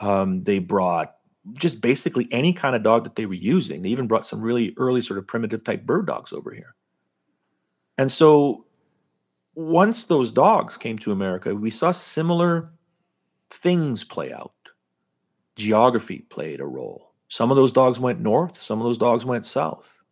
[0.00, 1.16] Um, they brought
[1.54, 3.82] just basically any kind of dog that they were using.
[3.82, 6.74] They even brought some really early sort of primitive type bird dogs over here.
[7.96, 8.64] And so
[9.54, 12.72] once those dogs came to America, we saw similar
[13.50, 14.52] things play out.
[15.56, 17.12] Geography played a role.
[17.28, 20.02] Some of those dogs went north, some of those dogs went south.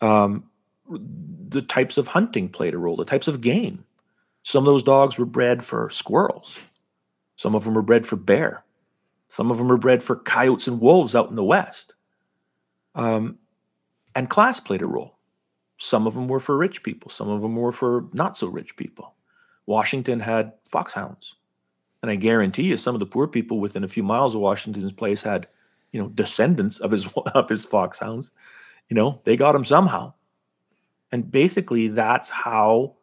[0.00, 0.44] Um,
[0.88, 3.84] the types of hunting played a role, the types of game.
[4.42, 6.58] Some of those dogs were bred for squirrels,
[7.36, 8.64] some of them were bred for bear,
[9.28, 11.94] some of them were bred for coyotes and wolves out in the west.
[12.94, 13.38] Um,
[14.14, 15.16] and class played a role.
[15.80, 18.76] Some of them were for rich people, some of them were for not so rich
[18.76, 19.14] people.
[19.64, 21.34] Washington had foxhounds.
[22.02, 24.92] And I guarantee you, some of the poor people within a few miles of Washington's
[24.92, 25.46] place had,
[25.92, 28.30] you know, descendants of his of his foxhounds.
[28.90, 30.12] You know, they got him somehow.
[31.12, 32.96] And basically, that's how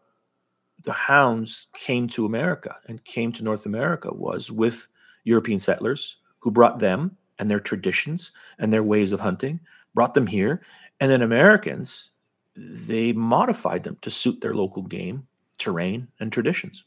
[0.84, 4.88] the hounds came to America and came to North America was with
[5.24, 9.60] European settlers who brought them and their traditions and their ways of hunting,
[9.96, 10.62] brought them here,
[11.00, 12.12] and then Americans
[12.58, 15.28] they modified them to suit their local game,
[15.60, 16.84] terrain, and traditions.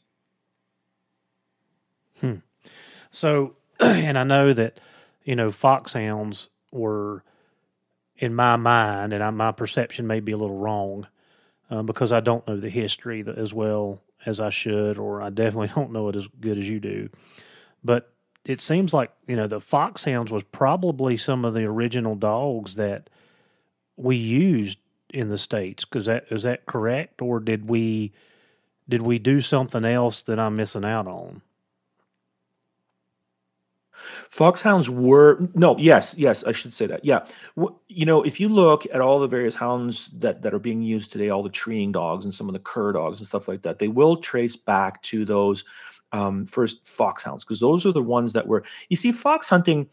[2.19, 2.35] Hmm.
[3.09, 4.79] So, and I know that
[5.23, 7.23] you know foxhounds were
[8.17, 11.07] in my mind, and I, my perception may be a little wrong
[11.69, 15.67] uh, because I don't know the history as well as I should, or I definitely
[15.75, 17.09] don't know it as good as you do.
[17.83, 22.75] But it seems like you know the foxhounds was probably some of the original dogs
[22.75, 23.09] that
[23.95, 24.77] we used
[25.11, 25.85] in the states.
[25.85, 28.11] Because that is that correct, or did we
[28.89, 31.41] did we do something else that I'm missing out on?
[34.29, 37.05] Foxhounds were no, yes, yes, I should say that.
[37.05, 37.25] Yeah,
[37.87, 41.11] you know, if you look at all the various hounds that that are being used
[41.11, 43.79] today, all the treeing dogs and some of the cur dogs and stuff like that,
[43.79, 45.63] they will trace back to those
[46.11, 48.63] um, first foxhounds because those are the ones that were.
[48.89, 49.87] You see, fox hunting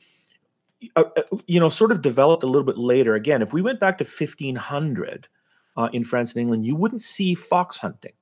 [0.96, 3.14] uh, uh, you know, sort of developed a little bit later.
[3.14, 5.28] Again, if we went back to 1500
[5.76, 8.12] uh, in France and England, you wouldn't see fox hunting.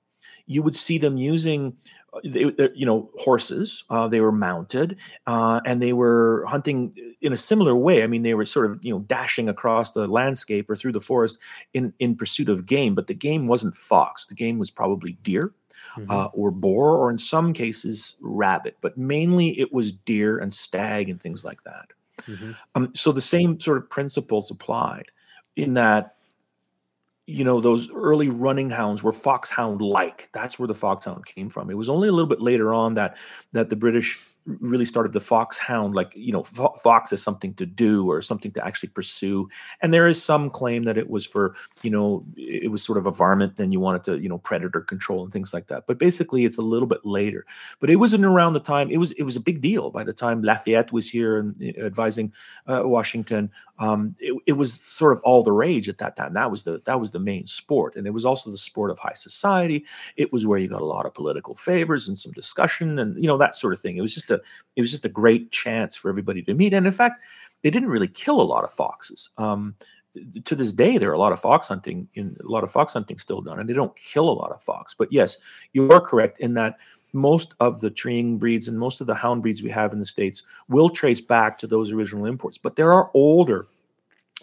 [0.46, 1.76] You would see them using,
[2.14, 3.84] uh, you know, horses.
[3.90, 8.04] Uh, they were mounted, uh, and they were hunting in a similar way.
[8.04, 11.00] I mean, they were sort of, you know, dashing across the landscape or through the
[11.00, 11.38] forest
[11.74, 12.94] in in pursuit of game.
[12.94, 14.26] But the game wasn't fox.
[14.26, 15.52] The game was probably deer.
[15.96, 16.10] Mm-hmm.
[16.10, 21.08] Uh, or boar, or in some cases, rabbit, but mainly it was deer and stag
[21.08, 21.86] and things like that.
[22.22, 22.52] Mm-hmm.
[22.74, 25.10] Um, so the same sort of principles applied
[25.56, 26.16] in that,
[27.26, 30.28] you know, those early running hounds were foxhound like.
[30.32, 31.70] That's where the foxhound came from.
[31.70, 33.16] It was only a little bit later on that
[33.52, 38.08] that the British really started the foxhound like you know fox is something to do
[38.10, 39.48] or something to actually pursue.
[39.82, 43.06] And there is some claim that it was for you know it was sort of
[43.06, 45.86] a varmint then you wanted to you know predator control and things like that.
[45.86, 47.44] But basically it's a little bit later.
[47.80, 50.12] But it wasn't around the time it was it was a big deal by the
[50.12, 52.32] time lafayette was here and uh, advising
[52.66, 56.50] uh, washington um, it, it was sort of all the rage at that time that
[56.50, 59.12] was the that was the main sport and it was also the sport of high
[59.14, 59.84] society
[60.16, 63.26] it was where you got a lot of political favors and some discussion and you
[63.26, 64.40] know that sort of thing it was just a
[64.76, 66.74] it was just a great chance for everybody to meet.
[66.74, 67.22] And in fact,
[67.62, 69.30] they didn't really kill a lot of foxes.
[69.38, 69.74] Um,
[70.44, 72.94] to this day, there are a lot of fox hunting in a lot of fox
[72.94, 74.94] hunting still done, and they don't kill a lot of fox.
[74.94, 75.36] But yes,
[75.72, 76.76] you are correct in that
[77.12, 80.06] most of the treeing breeds and most of the hound breeds we have in the
[80.06, 82.58] states will trace back to those original imports.
[82.58, 83.66] But there are older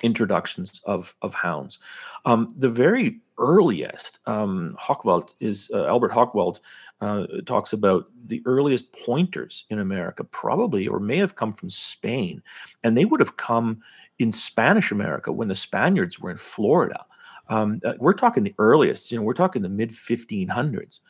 [0.01, 1.77] introductions of of hounds.
[2.25, 6.59] Um, the very earliest um, Hochwalt is uh, Albert Hochwalt
[7.01, 12.41] uh, talks about the earliest pointers in America, probably or may have come from Spain,
[12.83, 13.81] and they would have come
[14.19, 17.05] in Spanish America when the Spaniards were in Florida.
[17.49, 21.01] Um, uh, we're talking the earliest, you know, we're talking the mid 1500s.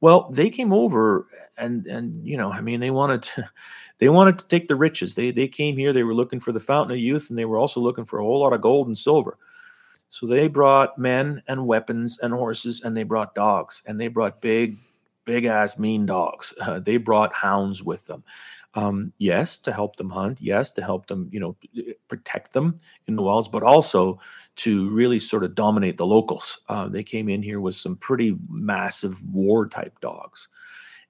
[0.00, 1.26] Well, they came over
[1.58, 3.50] and and you know, I mean, they wanted to
[3.98, 5.14] they wanted to take the riches.
[5.14, 7.58] They they came here, they were looking for the fountain of youth, and they were
[7.58, 9.38] also looking for a whole lot of gold and silver.
[10.10, 14.40] So they brought men and weapons and horses, and they brought dogs, and they brought
[14.40, 14.78] big,
[15.24, 16.54] big ass mean dogs.
[16.60, 18.24] Uh, they brought hounds with them.
[18.78, 20.40] Um, yes, to help them hunt.
[20.40, 21.56] Yes, to help them, you know,
[22.06, 22.76] protect them
[23.06, 24.20] in the wilds, but also
[24.56, 26.60] to really sort of dominate the locals.
[26.68, 30.48] Uh, they came in here with some pretty massive war type dogs.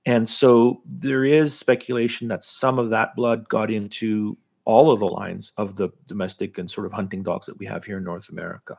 [0.06, 5.06] And so there is speculation that some of that blood got into all of the
[5.06, 8.30] lines of the domestic and sort of hunting dogs that we have here in North
[8.30, 8.78] America.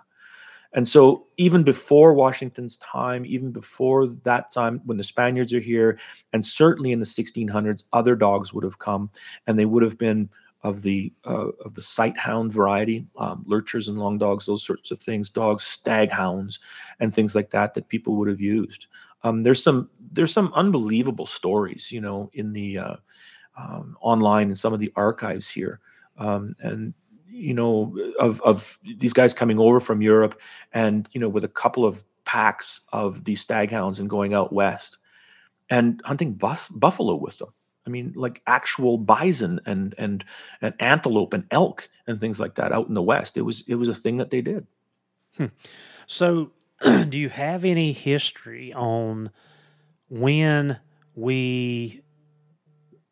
[0.73, 5.97] And so, even before Washington's time, even before that time when the Spaniards are here,
[6.31, 9.09] and certainly in the 1600s, other dogs would have come
[9.47, 10.29] and they would have been
[10.63, 14.91] of the uh, of the sight hound variety, um, lurchers and long dogs, those sorts
[14.91, 16.59] of things, dogs, stag hounds,
[16.99, 18.87] and things like that that people would have used.
[19.23, 22.95] Um, there's some there's some unbelievable stories, you know, in the uh,
[23.57, 25.79] um, online in some of the archives here,
[26.17, 26.93] um, and
[27.39, 30.39] you know, of of these guys coming over from Europe,
[30.73, 34.53] and you know, with a couple of packs of these stag hounds and going out
[34.53, 34.97] west,
[35.69, 37.49] and hunting bus, buffalo with them
[37.89, 40.23] I mean, like actual bison and and
[40.61, 43.35] and antelope and elk and things like that out in the west.
[43.35, 44.67] It was it was a thing that they did.
[45.37, 45.45] Hmm.
[46.05, 46.51] So,
[46.83, 49.31] do you have any history on
[50.07, 50.79] when
[51.15, 52.03] we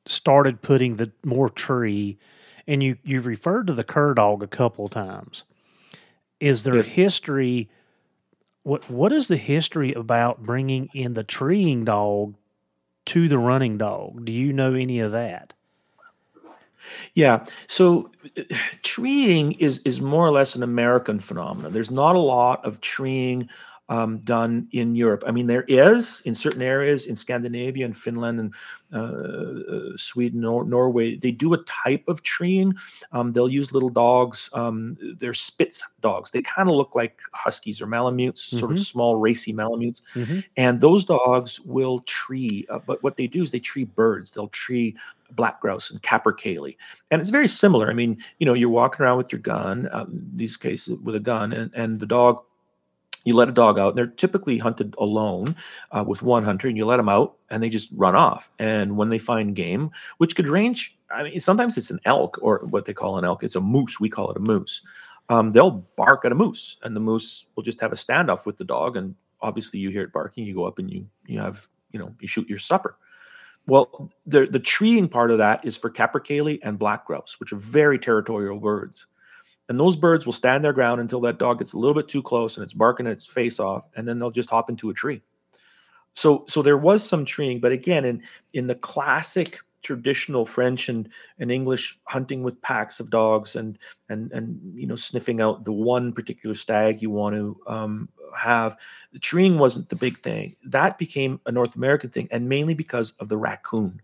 [0.05, 2.19] started putting the more tree?
[2.67, 5.43] And you you've referred to the cur dog a couple times.
[6.39, 6.87] Is there yes.
[6.87, 7.69] history?
[8.63, 12.35] What what is the history about bringing in the treeing dog
[13.07, 14.25] to the running dog.
[14.25, 15.53] Do you know any of that?
[17.13, 17.45] Yeah.
[17.67, 18.11] So
[18.83, 21.73] treeing is is more or less an American phenomenon.
[21.73, 23.49] There's not a lot of treeing
[23.89, 25.23] um, done in Europe.
[25.25, 28.53] I mean, there is in certain areas in Scandinavia and Finland and
[28.93, 31.15] uh, uh, Sweden or Norway.
[31.15, 32.75] They do a type of treeing.
[33.11, 34.49] Um, they'll use little dogs.
[34.53, 36.31] Um, they're Spitz dogs.
[36.31, 38.59] They kind of look like huskies or malamutes, mm-hmm.
[38.59, 38.83] sort of mm-hmm.
[38.83, 40.01] small, racy malamutes.
[40.15, 40.39] Mm-hmm.
[40.57, 42.65] And those dogs will tree.
[42.69, 44.31] Uh, but what they do is they tree birds.
[44.31, 44.95] They'll tree
[45.31, 46.77] black grouse and capercaillie
[47.11, 50.07] and it's very similar i mean you know you're walking around with your gun um,
[50.33, 52.41] these cases with a gun and, and the dog
[53.27, 55.53] you let a dog out and they're typically hunted alone
[55.91, 58.49] uh, with one hunter and you let them out and they just run off.
[58.57, 62.59] And when they find game which could range i mean sometimes it's an elk or
[62.69, 63.99] what they call an elk it's a moose.
[63.99, 64.81] We call it a moose.
[65.29, 68.57] Um, they'll bark at a moose and the moose will just have a standoff with
[68.57, 71.67] the dog and obviously you hear it barking you go up and you you have
[71.91, 72.97] you know you shoot your supper.
[73.65, 77.57] Well the the treeing part of that is for capercaillie and black grouse which are
[77.57, 79.05] very territorial birds
[79.69, 82.21] and those birds will stand their ground until that dog gets a little bit too
[82.21, 85.21] close and it's barking its face off, and then they'll just hop into a tree.
[86.13, 91.07] So, so there was some treeing, but again, in in the classic traditional French and,
[91.39, 93.77] and English hunting with packs of dogs and
[94.09, 98.75] and and you know sniffing out the one particular stag you want to um, have,
[99.13, 100.55] the treeing wasn't the big thing.
[100.65, 104.01] That became a North American thing, and mainly because of the raccoon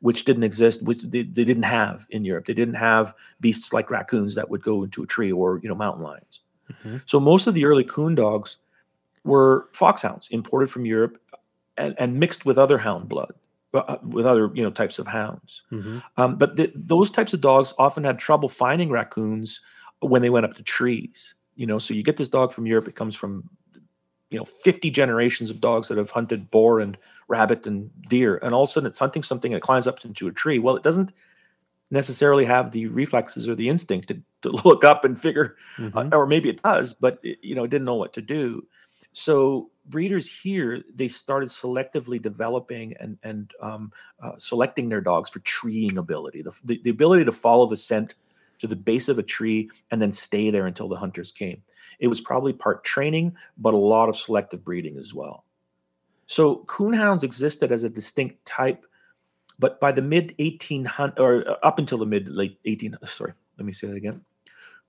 [0.00, 2.46] which didn't exist, which they, they didn't have in Europe.
[2.46, 5.74] They didn't have beasts like raccoons that would go into a tree or you know
[5.74, 6.40] mountain lions.
[6.70, 6.98] Mm-hmm.
[7.06, 8.58] So most of the early coon dogs
[9.24, 11.20] were foxhounds imported from Europe
[11.76, 13.32] and, and mixed with other hound blood,
[13.74, 15.62] uh, uh, with other you know types of hounds.
[15.72, 15.98] Mm-hmm.
[16.16, 19.60] Um, but the, those types of dogs often had trouble finding raccoons
[20.00, 21.34] when they went up to trees.
[21.56, 22.88] You know, so you get this dog from Europe.
[22.88, 23.48] It comes from
[24.30, 26.96] you know 50 generations of dogs that have hunted boar and
[27.28, 30.04] rabbit and deer and all of a sudden it's hunting something and it climbs up
[30.04, 31.12] into a tree well it doesn't
[31.90, 35.98] necessarily have the reflexes or the instinct to, to look up and figure mm-hmm.
[35.98, 38.66] uh, or maybe it does but it, you know it didn't know what to do
[39.12, 45.40] so breeders here they started selectively developing and and um, uh, selecting their dogs for
[45.40, 48.14] treeing ability the, the, the ability to follow the scent
[48.60, 51.62] to the base of a tree and then stay there until the hunters came
[52.00, 55.44] it was probably part training, but a lot of selective breeding as well.
[56.26, 58.86] So coonhounds existed as a distinct type,
[59.58, 63.66] but by the mid 1800 or uh, up until the mid late 18 sorry, let
[63.66, 64.22] me say that again.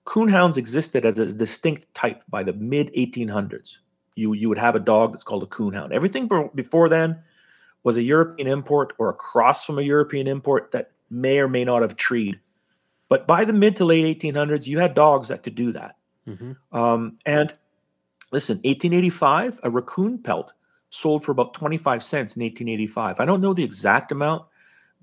[0.05, 3.77] Coonhounds existed as a distinct type by the mid 1800s.
[4.15, 5.91] You you would have a dog that's called a coonhound.
[5.91, 7.21] Everything before then
[7.83, 11.65] was a European import or a cross from a European import that may or may
[11.65, 12.39] not have treed.
[13.11, 15.97] But by the mid to late 1800s, you had dogs that could do that.
[16.25, 16.53] Mm-hmm.
[16.71, 17.53] Um, and
[18.31, 20.53] listen, 1885, a raccoon pelt
[20.91, 23.19] sold for about 25 cents in 1885.
[23.19, 24.45] I don't know the exact amount,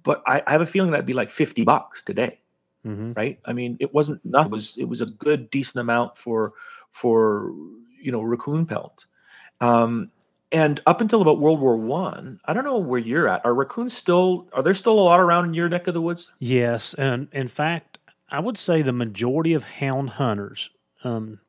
[0.05, 2.41] but I, I have a feeling that'd be like 50 bucks today.
[2.87, 3.13] Mm-hmm.
[3.13, 3.41] Right.
[3.45, 6.55] I mean, it wasn't not, it was, it was a good, decent amount for,
[6.91, 7.53] for,
[8.01, 9.05] you know, raccoon pelt.
[9.61, 10.11] Um,
[10.51, 13.45] and up until about World War One, I, I don't know where you're at.
[13.45, 14.49] Are raccoons still?
[14.53, 16.31] Are there still a lot around in your neck of the woods?
[16.39, 17.88] Yes, and in fact,
[18.31, 20.71] I would say the majority of hound hunters
[21.05, 21.41] um,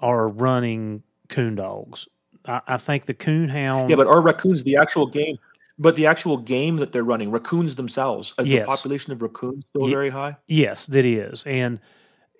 [0.00, 2.08] are running coon dogs.
[2.44, 3.90] I, I think the coon hound.
[3.90, 5.38] Yeah, but are raccoons the actual game?
[5.78, 8.62] But the actual game that they're running, raccoons themselves, is yes.
[8.62, 10.36] the population of raccoons still Ye- very high?
[10.48, 11.44] Yes, that is.
[11.46, 11.78] And,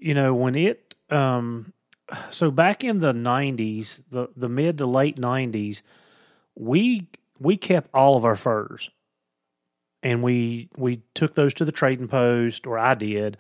[0.01, 1.73] you know, when it, um,
[2.31, 5.83] so back in the 90s, the, the mid to late 90s,
[6.57, 7.07] we
[7.39, 8.91] we kept all of our furs
[10.03, 13.37] and we we took those to the trading post or I did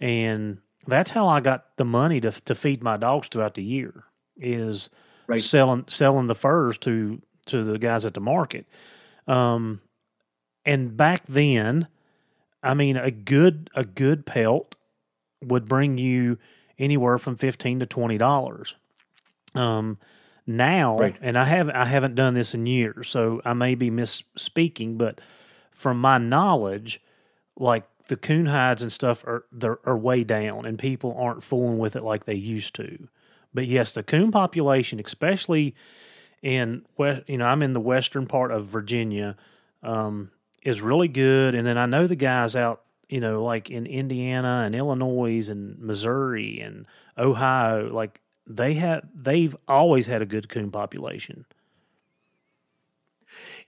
[0.00, 4.04] and that's how I got the money to to feed my dogs throughout the year
[4.36, 4.90] is
[5.26, 5.40] right.
[5.40, 8.66] selling selling the furs to to the guys at the market.
[9.26, 9.80] Um,
[10.64, 11.88] and back then,
[12.62, 14.76] I mean, a good a good pelt
[15.42, 16.38] would bring you
[16.78, 18.74] anywhere from fifteen to twenty dollars.
[19.54, 19.98] Um,
[20.46, 21.16] now, Right.
[21.20, 25.20] and I have I haven't done this in years, so I may be misspeaking, but
[25.82, 27.00] from my knowledge,
[27.56, 29.44] like the coon hides and stuff are
[29.84, 33.08] are way down, and people aren't fooling with it like they used to.
[33.52, 35.74] But yes, the coon population, especially
[36.42, 39.36] in west, you know, I'm in the western part of Virginia,
[39.82, 40.30] um,
[40.62, 41.54] is really good.
[41.54, 45.78] And then I know the guys out, you know, like in Indiana and Illinois and
[45.78, 46.86] Missouri and
[47.18, 51.44] Ohio, like they have, they've always had a good coon population.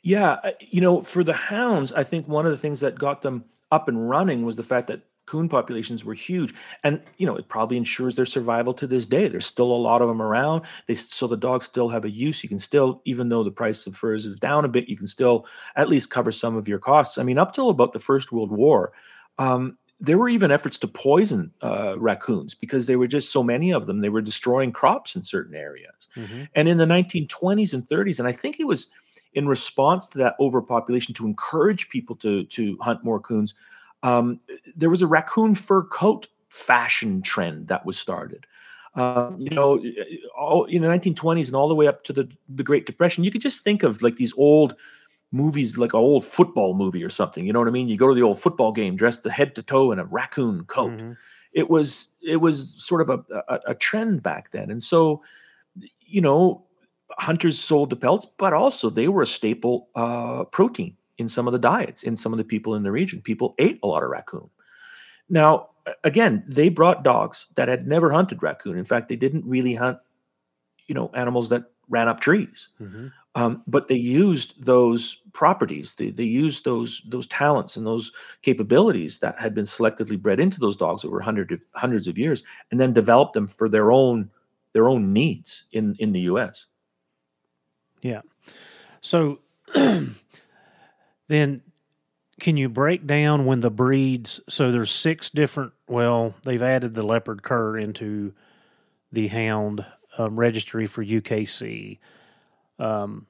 [0.02, 3.22] Yeah, uh, you know, for the hounds, I think one of the things that got
[3.22, 7.36] them up and running was the fact that coon populations were huge, and you know,
[7.36, 9.28] it probably ensures their survival to this day.
[9.28, 10.62] There's still a lot of them around.
[10.86, 12.42] They so the dogs still have a use.
[12.42, 15.06] You can still, even though the price of furs is down a bit, you can
[15.06, 15.46] still
[15.76, 17.18] at least cover some of your costs.
[17.18, 18.92] I mean, up till about the First World War.
[19.38, 23.72] Um, there were even efforts to poison uh, raccoons because there were just so many
[23.72, 24.00] of them.
[24.00, 26.08] They were destroying crops in certain areas.
[26.54, 28.90] And in the 1920s and 30s, and I think it was
[29.34, 33.54] in response to that overpopulation to encourage people to to hunt more coons,
[34.02, 34.40] um,
[34.76, 38.46] there was a raccoon fur coat fashion trend that was started.
[38.94, 39.82] Um, you know,
[40.38, 43.30] all in the 1920s and all the way up to the the Great Depression, you
[43.30, 44.76] could just think of like these old
[45.32, 47.44] movies, like an old football movie or something.
[47.44, 47.88] You know what I mean?
[47.88, 50.64] You go to the old football game dressed the head to toe in a raccoon
[50.66, 51.16] coat Mhm.
[51.52, 55.22] it was it was sort of a, a, a trend back then and so
[56.00, 56.62] you know
[57.18, 61.52] hunters sold the pelts but also they were a staple uh, protein in some of
[61.52, 63.20] the diets in some of the people in the region.
[63.20, 64.50] People ate a lot of raccoon.
[65.28, 65.70] Now
[66.02, 68.78] again they brought dogs that had never hunted raccoon.
[68.78, 69.98] In fact they didn't really hunt
[70.88, 72.68] you know animals that ran up trees.
[72.80, 73.12] Mhm.
[73.36, 75.94] um, but they used those properties.
[75.94, 78.12] They, they used those those talents and those
[78.42, 82.42] capabilities that had been selectively bred into those dogs over hundred of, hundreds of years
[82.70, 84.30] and then developed them for their own
[84.72, 86.66] their own needs in in the us
[88.04, 88.20] Yeah.
[89.00, 89.40] So
[89.74, 91.62] then
[92.38, 97.02] can you break down when the breeds so there's six different well, they've added the
[97.02, 98.34] leopard cur into
[99.10, 99.86] the hound
[100.18, 101.98] um, registry for UKC.
[102.78, 103.26] Um,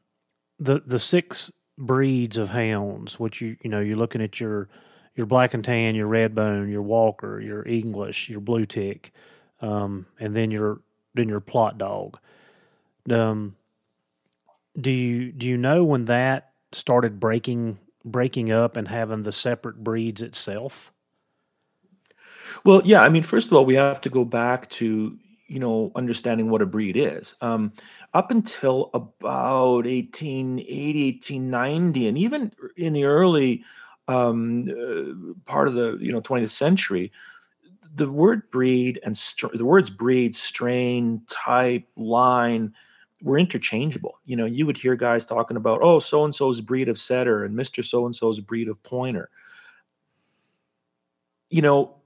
[0.58, 4.68] the the six breeds of hounds, which you you know, you're looking at your
[5.14, 9.12] your black and tan, your red bone, your walker, your English, your blue tick,
[9.60, 10.80] um, and then your
[11.14, 12.18] then your Plott dog.
[13.08, 13.54] Um,
[14.78, 19.82] do you do you know when that started breaking breaking up and having the separate
[19.82, 20.92] breeds itself?
[22.64, 23.02] Well, yeah.
[23.02, 25.16] I mean, first of all, we have to go back to
[25.46, 27.34] you know understanding what a breed is.
[27.40, 27.72] Um,
[28.12, 33.64] up until about 1880, 1890, and even in the early
[34.08, 37.12] um, uh, part of the you know 20th century,
[37.94, 42.74] the word breed and str- the words breed, strain, type, line
[43.24, 44.20] were interchangeable.
[44.26, 47.42] You know, you would hear guys talking about, oh, so and so's breed of setter
[47.42, 49.30] and Mister So and so's breed of pointer.
[51.50, 51.96] You know,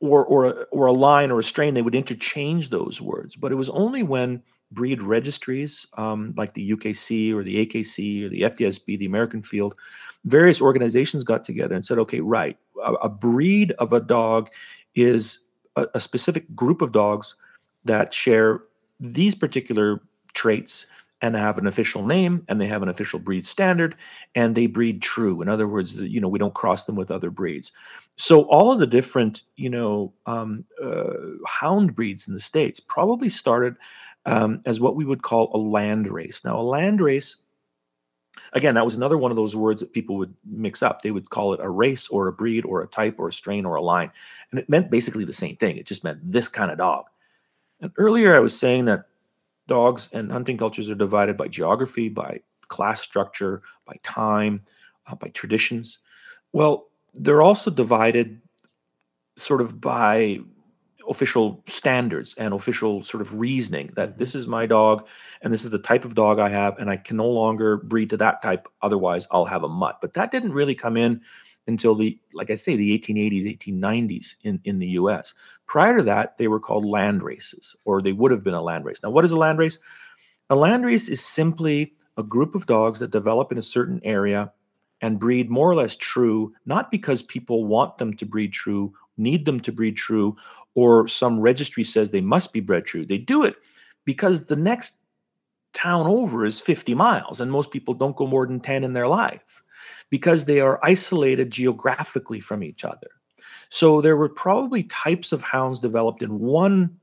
[0.00, 3.36] or or or a line or a strain, they would interchange those words.
[3.36, 4.42] But it was only when
[4.72, 9.74] breed registries, um, like the UKC or the AKC or the FDSB, the American Field,
[10.24, 14.48] various organizations got together and said, okay, right, a, a breed of a dog
[14.94, 15.40] is
[15.76, 17.36] a, a specific group of dogs
[17.84, 18.62] that share
[18.98, 20.00] these particular
[20.34, 20.86] traits
[21.22, 23.94] and have an official name and they have an official breed standard
[24.34, 25.40] and they breed true.
[25.40, 27.72] In other words you know we don't cross them with other breeds.
[28.16, 31.12] So all of the different you know um, uh,
[31.46, 33.76] hound breeds in the states probably started
[34.26, 36.44] um, as what we would call a land race.
[36.44, 37.36] Now a land race
[38.52, 41.02] again that was another one of those words that people would mix up.
[41.02, 43.64] They would call it a race or a breed or a type or a strain
[43.64, 44.10] or a line.
[44.50, 45.76] And it meant basically the same thing.
[45.76, 47.04] It just meant this kind of dog.
[47.80, 49.06] And earlier i was saying that
[49.66, 54.62] dogs and hunting cultures are divided by geography by class structure by time
[55.06, 55.98] uh, by traditions.
[56.52, 58.40] Well they're also divided
[59.36, 60.40] sort of by
[61.08, 65.06] official standards and official sort of reasoning that this is my dog
[65.42, 68.10] and this is the type of dog I have and I can no longer breed
[68.10, 69.98] to that type otherwise I'll have a mutt.
[70.00, 71.22] But that didn't really come in
[71.66, 75.34] until the like I say the 1880s 1890s in in the US
[75.66, 78.84] prior to that they were called land races or they would have been a land
[78.84, 79.78] race now what is a land race
[80.50, 84.52] a land race is simply a group of dogs that develop in a certain area
[85.00, 89.44] and breed more or less true, not because people want them to breed true, need
[89.44, 90.36] them to breed true,
[90.74, 93.04] or some registry says they must be bred true.
[93.04, 93.56] They do it
[94.04, 94.96] because the next
[95.74, 99.08] town over is 50 miles, and most people don't go more than 10 in their
[99.08, 99.62] life.
[100.12, 103.08] Because they are isolated geographically from each other.
[103.70, 106.98] So there were probably types of hounds developed in one.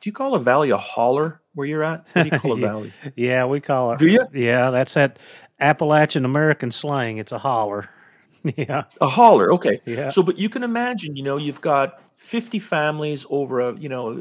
[0.00, 2.08] Do you call a valley a holler where you're at?
[2.12, 2.92] What do you call a valley?
[3.14, 4.00] yeah, we call it.
[4.00, 4.26] Do you?
[4.34, 5.20] Yeah, that's that
[5.60, 7.18] Appalachian American slang.
[7.18, 7.88] It's a holler.
[8.56, 8.82] yeah.
[9.00, 9.52] A holler.
[9.52, 9.80] Okay.
[9.86, 10.08] Yeah.
[10.08, 14.12] So, but you can imagine, you know, you've got 50 families over a, you know,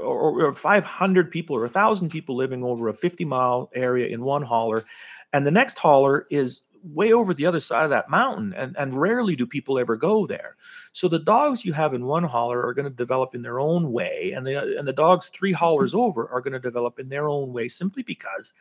[0.00, 4.42] or, or 500 people or 1,000 people living over a 50 mile area in one
[4.42, 4.84] holler.
[5.32, 6.60] And the next holler is
[6.92, 8.52] way over the other side of that mountain.
[8.54, 10.56] And, and rarely do people ever go there.
[10.92, 13.92] So the dogs you have in one holler are going to develop in their own
[13.92, 14.32] way.
[14.36, 16.00] And the, and the dogs three hollers mm-hmm.
[16.00, 18.52] over are going to develop in their own way simply because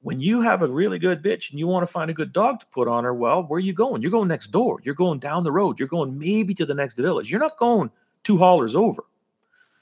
[0.00, 2.60] when you have a really good bitch and you want to find a good dog
[2.60, 4.02] to put on her, well, where are you going?
[4.02, 4.80] You're going next door.
[4.82, 5.78] You're going down the road.
[5.78, 7.30] You're going maybe to the next village.
[7.30, 7.90] You're not going
[8.24, 9.04] two hollers over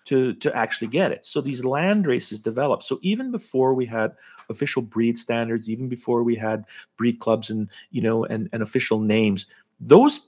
[0.06, 1.24] to, to actually get it.
[1.24, 2.84] So these land races developed.
[2.84, 4.12] So even before we had
[4.48, 6.64] official breed standards, even before we had
[6.96, 9.46] breed clubs and you know and, and official names,
[9.78, 10.20] those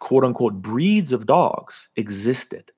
[0.00, 2.72] quote unquote breeds of dogs existed.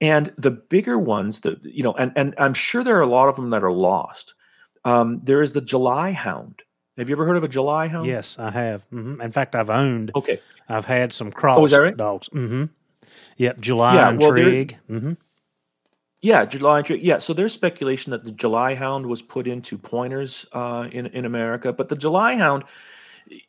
[0.00, 3.28] And the bigger ones, that you know, and, and I'm sure there are a lot
[3.28, 4.34] of them that are lost
[4.84, 6.62] um, there is the July Hound.
[6.96, 8.06] Have you ever heard of a July Hound?
[8.08, 8.88] Yes, I have.
[8.90, 9.20] Mm-hmm.
[9.20, 10.10] In fact, I've owned.
[10.16, 10.40] Okay.
[10.68, 11.96] I've had some cross oh, right?
[11.96, 12.28] dogs.
[12.30, 12.64] Mm-hmm.
[13.36, 14.78] Yep, July yeah, and well, Trigg.
[14.90, 15.12] Mm-hmm.
[16.20, 16.82] Yeah, July.
[16.88, 21.24] Yeah, so there's speculation that the July Hound was put into pointers uh, in in
[21.24, 22.64] America, but the July Hound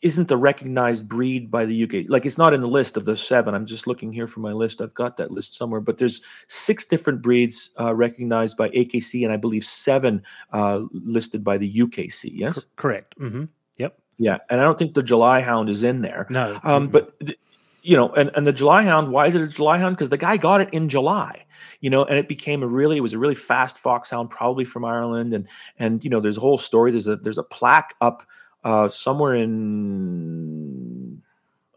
[0.01, 2.09] isn't the recognized breed by the UK.
[2.09, 3.55] Like it's not in the list of the seven.
[3.55, 4.81] I'm just looking here for my list.
[4.81, 9.33] I've got that list somewhere, but there's six different breeds uh, recognized by AKC, and
[9.33, 10.21] I believe seven
[10.53, 12.31] uh, listed by the UKC.
[12.33, 13.17] Yes, C- correct.
[13.19, 13.45] Mm-hmm.
[13.77, 13.97] Yep.
[14.17, 16.27] Yeah, and I don't think the July Hound is in there.
[16.29, 16.59] No.
[16.63, 16.91] Um, mm-hmm.
[16.91, 17.19] but.
[17.19, 17.39] Th-
[17.81, 19.95] you know, and, and the July Hound, why is it a July Hound?
[19.95, 21.45] Because the guy got it in July,
[21.81, 24.85] you know, and it became a really, it was a really fast foxhound, probably from
[24.85, 26.91] Ireland, and and you know, there's a whole story.
[26.91, 28.23] There's a there's a plaque up
[28.63, 30.89] uh, somewhere in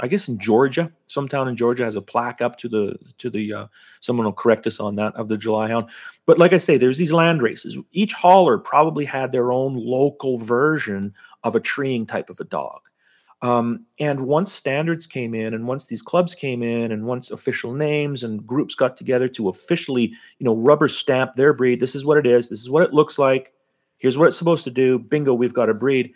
[0.03, 3.31] I guess in Georgia, some town in Georgia has a plaque up to the to
[3.31, 3.55] the.
[3.55, 3.67] Uh,
[4.01, 5.89] someone will correct us on that of the July Hound.
[6.27, 7.79] But like I say, there's these land races.
[7.93, 12.81] Each holler probably had their own local version of a treeing type of a dog.
[13.43, 17.75] Um, and once standards came in, and once these clubs came in, and once official
[17.75, 21.81] names and groups got together to officially, you know, rubber stamp their breed.
[21.81, 22.49] This is what it is.
[22.49, 23.53] This is what it looks like.
[23.99, 24.99] Here's what it's supposed to do.
[24.99, 26.15] Bingo, we've got a breed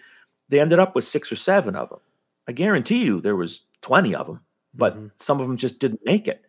[0.48, 2.00] they ended up with six or seven of them.
[2.48, 4.40] I guarantee you there was 20 of them,
[4.74, 5.06] but mm-hmm.
[5.16, 6.42] some of them just didn't make it.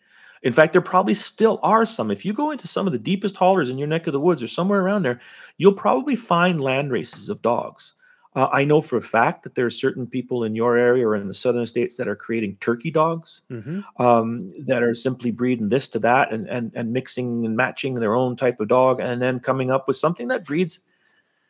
[0.43, 2.11] In fact, there probably still are some.
[2.11, 4.43] If you go into some of the deepest hollers in your neck of the woods
[4.43, 5.19] or somewhere around there,
[5.57, 7.95] you'll probably find land races of dogs.
[8.35, 11.15] Uh, I know for a fact that there are certain people in your area or
[11.15, 13.79] in the southern states that are creating turkey dogs mm-hmm.
[14.01, 18.15] um, that are simply breeding this to that and, and, and mixing and matching their
[18.15, 20.81] own type of dog and then coming up with something that breeds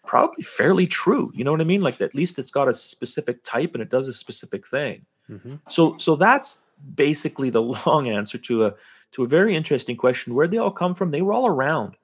[0.05, 1.31] probably fairly true.
[1.35, 1.81] You know what I mean?
[1.81, 5.05] Like at least it's got a specific type and it does a specific thing.
[5.29, 5.55] Mm-hmm.
[5.67, 6.63] So so that's
[6.95, 8.73] basically the long answer to a
[9.11, 10.33] to a very interesting question.
[10.33, 11.11] Where they all come from?
[11.11, 11.97] They were all around.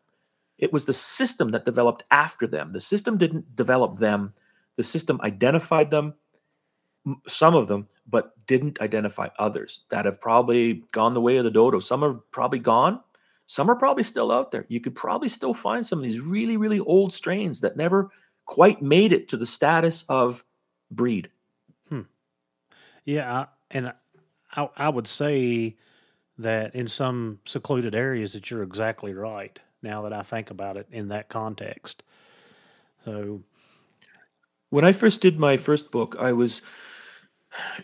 [0.57, 2.73] It was the system that developed after them.
[2.73, 4.33] The system didn't develop them.
[4.75, 6.15] The system identified them,
[7.27, 11.51] some of them, but didn't identify others that have probably gone the way of the
[11.51, 11.79] dodo.
[11.79, 12.99] Some are probably gone,
[13.45, 14.65] some are probably still out there.
[14.69, 18.09] You could probably still find some of these really, really old strains that never
[18.45, 20.43] quite made it to the status of
[20.91, 21.29] breed.
[21.89, 22.01] Hmm.
[23.05, 23.93] Yeah, and
[24.55, 25.75] I, I would say
[26.37, 29.59] that in some secluded areas that you're exactly right.
[29.81, 32.03] Now that I think about it in that context,
[33.03, 33.41] so
[34.73, 36.61] when I first did my first book, I was,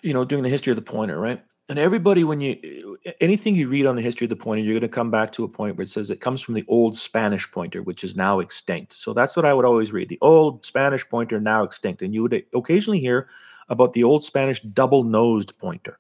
[0.02, 1.44] you know, doing the history of the pointer, right?
[1.70, 4.82] and everybody when you anything you read on the history of the pointer you're going
[4.82, 7.50] to come back to a point where it says it comes from the old spanish
[7.52, 8.94] pointer which is now extinct.
[8.94, 12.02] So that's what i would always read the old spanish pointer now extinct.
[12.02, 13.30] And you would occasionally hear
[13.70, 16.00] about the old spanish double nosed pointer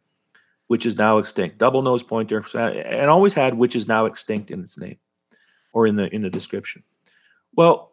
[0.67, 1.57] which is now extinct.
[1.57, 4.97] Double nosed pointer and always had which is now extinct in its name
[5.71, 6.83] or in the in the description.
[7.55, 7.88] Well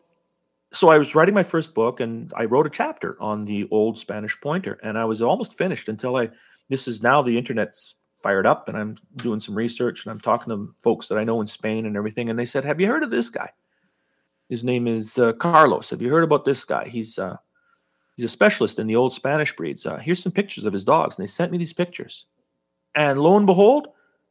[0.77, 3.99] so i was writing my first book and i wrote a chapter on the old
[3.99, 6.29] spanish pointer and i was almost finished until i
[6.69, 7.97] this is now the internet's
[8.27, 11.41] fired up and I'm doing some research and I'm talking to folks that I know
[11.41, 12.29] in Spain and everything.
[12.29, 13.51] And they said, Have you heard of this guy?
[14.49, 15.91] His name is uh, Carlos.
[15.91, 16.89] Have you heard about this guy?
[16.89, 17.37] He's uh,
[18.17, 19.87] he's a specialist in the old Spanish breeds.
[19.87, 21.17] Uh, here's some pictures of his dogs.
[21.17, 22.27] And they sent me these pictures.
[22.97, 23.89] And lo and behold,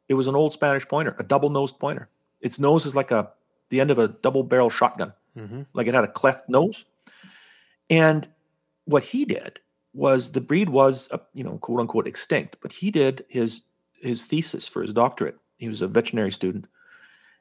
[0.09, 2.09] it was an old Spanish pointer, a double nosed pointer.
[2.41, 3.31] Its nose is like a
[3.69, 5.61] the end of a double barrel shotgun, mm-hmm.
[5.73, 6.85] like it had a cleft nose.
[7.89, 8.27] And
[8.85, 9.59] what he did
[9.93, 13.63] was the breed was uh, you know quote unquote extinct but he did his
[13.93, 16.65] his thesis for his doctorate he was a veterinary student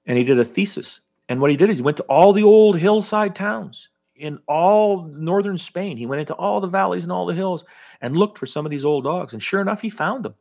[0.07, 2.45] and he did a thesis and what he did is he went to all the
[2.45, 5.97] old hillside towns in all northern Spain.
[5.97, 7.65] He went into all the valleys and all the hills
[8.01, 9.33] and looked for some of these old dogs.
[9.33, 10.35] And sure enough, he found them.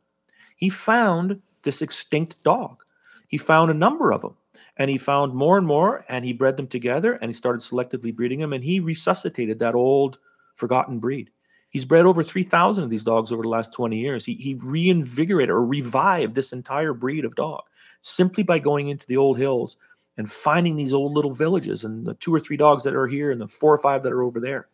[0.56, 2.82] He found this extinct dog.
[3.28, 4.36] He found a number of them
[4.76, 8.14] and he found more and more and he bred them together and he started selectively
[8.14, 10.18] breeding them and he resuscitated that old
[10.56, 11.30] forgotten breed.
[11.70, 14.24] He's bred over 3,000 of these dogs over the last 20 years.
[14.24, 17.62] He, he reinvigorated or revived this entire breed of dog
[18.00, 19.76] simply by going into the old hills
[20.16, 23.30] and finding these old little villages and the two or three dogs that are here
[23.30, 24.68] and the four or five that are over there.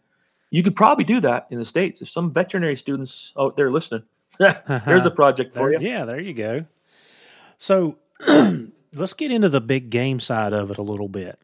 [0.50, 2.02] You could probably do that in the States.
[2.02, 4.02] If some veterinary students out there listening,
[4.38, 5.00] there's uh-huh.
[5.04, 5.88] a project for There- you.
[5.88, 6.66] Yeah, there you go.
[7.56, 7.96] So
[8.94, 11.38] let's get into the big game side of it a little bit.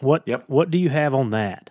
[0.00, 0.44] What Yep.
[0.48, 1.70] what do you have on that?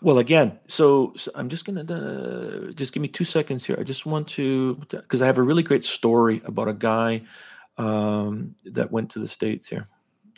[0.00, 3.76] Well, again, so, so I'm just gonna uh, just give me two seconds here.
[3.78, 7.22] I just want to because I have a really great story about a guy
[7.78, 9.88] um, that went to the states here.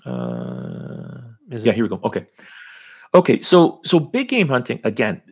[0.05, 1.20] Uh,
[1.51, 2.01] Is yeah, here we go.
[2.05, 2.26] Okay,
[3.14, 3.41] okay.
[3.41, 5.22] So so big game hunting again.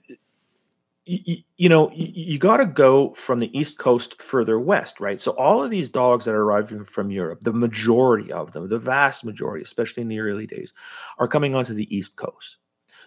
[1.05, 5.19] You, you know, you, got to go from the east coast further west, right?
[5.19, 8.79] So all of these dogs that are arriving from Europe, the majority of them, the
[8.79, 10.73] vast majority, especially in the early days,
[11.19, 12.59] are coming onto the east coast.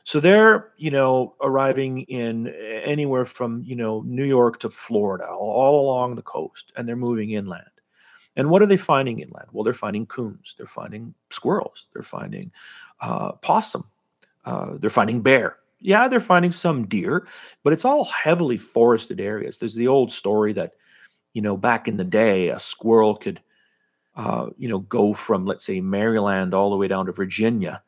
[0.03, 5.49] So they're, you know, arriving in anywhere from, you know, New York to Florida, all,
[5.49, 7.63] all along the coast, and they're moving inland.
[8.35, 9.47] And what are they finding inland?
[9.51, 12.51] Well, they're finding coons, they're finding squirrels, they're finding
[12.99, 13.85] uh, possum,
[14.43, 15.57] uh, they're finding bear.
[15.86, 17.27] Yeah, they're finding some deer,
[17.63, 19.57] but it's all heavily forested areas.
[19.59, 20.73] There's the old story that,
[21.33, 23.39] you know, back in the day, a squirrel could,
[24.15, 27.83] uh, you know, go from, let's say, Maryland all the way down to Virginia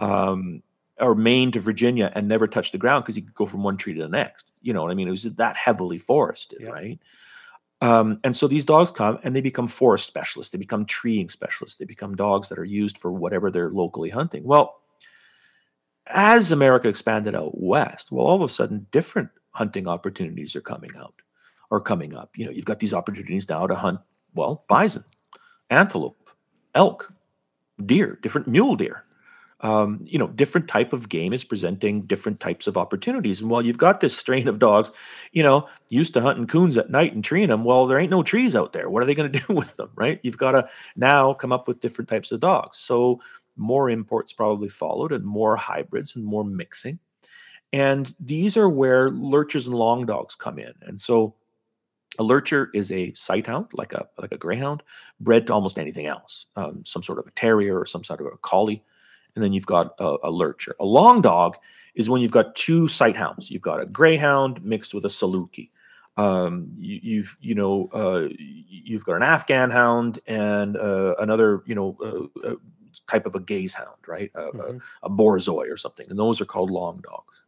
[0.00, 0.62] um,
[0.98, 3.76] or Maine to Virginia and never touch the ground because he could go from one
[3.76, 4.50] tree to the next.
[4.60, 5.08] You know what I mean?
[5.08, 6.72] It was that heavily forested, Yep.
[6.72, 6.98] right?
[7.80, 10.52] Um, and so these dogs come and they become forest specialists.
[10.52, 11.78] They become treeing specialists.
[11.78, 14.44] They become dogs that are used for whatever they're locally hunting.
[14.44, 14.81] Well,
[16.08, 20.90] as America expanded out west, well, all of a sudden, different hunting opportunities are coming
[20.96, 21.14] out
[21.70, 22.30] or coming up.
[22.36, 24.00] You know, you've got these opportunities now to hunt,
[24.34, 25.04] well, bison,
[25.70, 26.30] antelope,
[26.74, 27.12] elk,
[27.84, 29.04] deer, different mule deer
[29.62, 33.40] um, you know, different type of game is presenting different types of opportunities.
[33.40, 34.90] And while you've got this strain of dogs,
[35.30, 38.24] you know, used to hunting coons at night and treeing them, well, there ain't no
[38.24, 38.90] trees out there.
[38.90, 40.18] What are they going to do with them, right?
[40.22, 42.78] You've got to now come up with different types of dogs.
[42.78, 43.20] So
[43.56, 46.98] more imports probably followed, and more hybrids and more mixing.
[47.72, 50.72] And these are where lurchers and long dogs come in.
[50.82, 51.34] And so
[52.18, 54.82] a lurcher is a sight hound, like a like a greyhound,
[55.20, 58.26] bred to almost anything else, um, some sort of a terrier or some sort of
[58.26, 58.82] a collie
[59.34, 60.74] and then you've got a, a lurcher.
[60.80, 61.56] A long dog
[61.94, 63.50] is when you've got two sight hounds.
[63.50, 65.70] You've got a greyhound mixed with a Saluki.
[66.16, 71.74] Um, you, you've you know uh, you've got an Afghan hound and uh, another you
[71.74, 71.96] know
[72.44, 72.54] uh, uh,
[73.06, 74.30] type of a gaze hound, right?
[74.34, 74.80] A, Mhm.
[75.02, 77.46] a, a Borzoi or something, and those are called long dogs.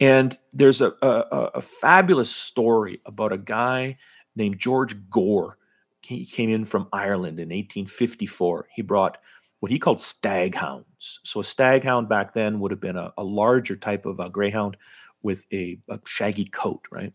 [0.00, 3.96] And there's a, a, a- fabulous story about a guy
[4.34, 5.56] named George Gore.
[6.02, 8.68] He came in from Ireland in 1854.
[8.74, 9.18] He brought
[9.60, 11.20] what he called stag hounds.
[11.22, 14.28] So a stag hound back then would have been a, a larger type of a
[14.28, 14.76] greyhound
[15.22, 17.12] with a, a shaggy coat, right?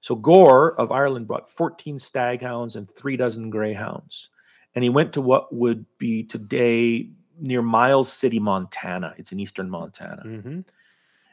[0.00, 4.30] So Gore of Ireland brought 14 stag hounds and three dozen greyhounds.
[4.74, 7.08] And he went to what would be today
[7.38, 9.14] near Miles City, Montana.
[9.16, 10.22] It's in eastern Montana.
[10.22, 10.60] hmm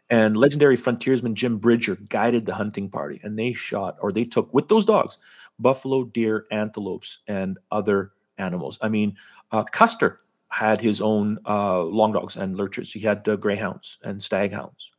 [0.10, 4.54] And legendary frontiersman Jim Bridger guided the hunting party, and they shot or they took
[4.54, 5.18] with those dogs
[5.60, 8.80] buffalo, deer, antelopes, and other animals.
[8.82, 9.16] I mean,
[9.52, 12.92] uh, Custer had his own uh, long dogs and lurchers.
[12.92, 14.90] He had uh, greyhounds and staghounds.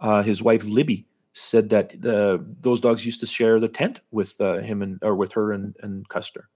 [0.00, 4.40] Uh, his wife Libby said that the, those dogs used to share the tent with
[4.40, 6.48] uh, him and or with her and, and Custer.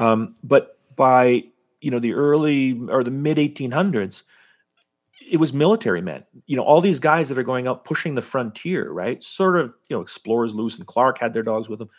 [0.00, 1.44] Um, but by
[1.80, 4.24] you know the early or the mid 1800s,
[5.30, 6.24] it was military men.
[6.46, 9.22] You know, all these guys that are going out pushing the frontier, right?
[9.22, 11.90] Sort of, you know, explorers Lewis and Clark had their dogs with them.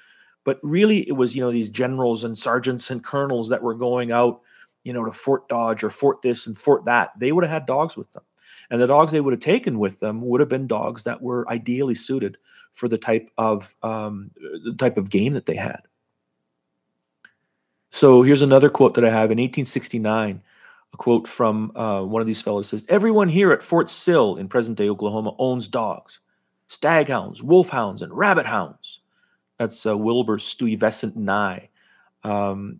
[0.44, 4.12] But really it was, you know, these generals and sergeants and colonels that were going
[4.12, 4.42] out,
[4.84, 7.12] you know, to Fort Dodge or Fort this and Fort that.
[7.20, 8.24] They would have had dogs with them.
[8.72, 11.48] And the dogs they would have taken with them would have been dogs that were
[11.50, 12.38] ideally suited
[12.74, 14.32] for the type of um,
[14.66, 15.82] the type of game that they had.
[17.92, 19.32] So here's another quote that I have.
[19.32, 20.42] In 1869
[20.94, 24.48] a quote from uh, one of these fellows says everyone here at fort sill in
[24.48, 26.20] present-day oklahoma owns dogs.
[26.68, 29.00] Staghounds wolfhounds and rabbit hounds.
[29.58, 31.70] That's uh, wilbur sturtevant nye.
[32.24, 32.80] Um,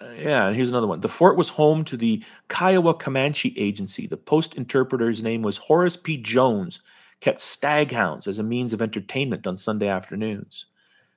[0.00, 1.00] uh, yeah and here's another one.
[1.00, 4.06] The fort was home to the kiowa comanche agency.
[4.06, 6.16] The post interpreter's name was horace p.
[6.16, 6.80] Jones
[7.20, 10.66] kept staghounds as a means of entertainment on sunday afternoons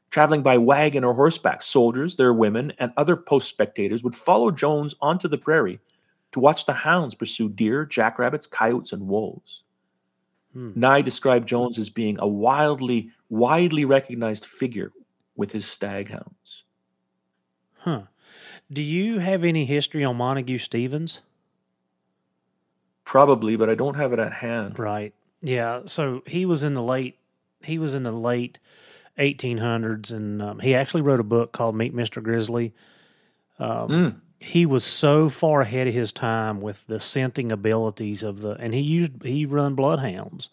[0.09, 4.95] Traveling by wagon or horseback, soldiers, their women, and other post spectators would follow Jones
[5.01, 5.79] onto the prairie
[6.31, 9.63] to watch the hounds pursue deer, jackrabbits, coyotes, and wolves.
[10.53, 10.71] Hmm.
[10.75, 14.91] Nye described Jones as being a wildly, widely recognized figure
[15.35, 16.63] with his staghounds.
[17.79, 18.03] Huh.
[18.71, 21.21] Do you have any history on Montague Stevens?
[23.05, 24.79] Probably, but I don't have it at hand.
[24.79, 25.13] Right.
[25.41, 25.83] Yeah.
[25.85, 27.17] So he was in the late.
[27.63, 28.59] He was in the late
[29.17, 32.21] 1800s, and um, he actually wrote a book called Meet Mr.
[32.21, 32.73] Grizzly.
[33.59, 34.15] Um, mm.
[34.39, 38.73] He was so far ahead of his time with the scenting abilities of the, and
[38.73, 40.49] he used he run bloodhounds,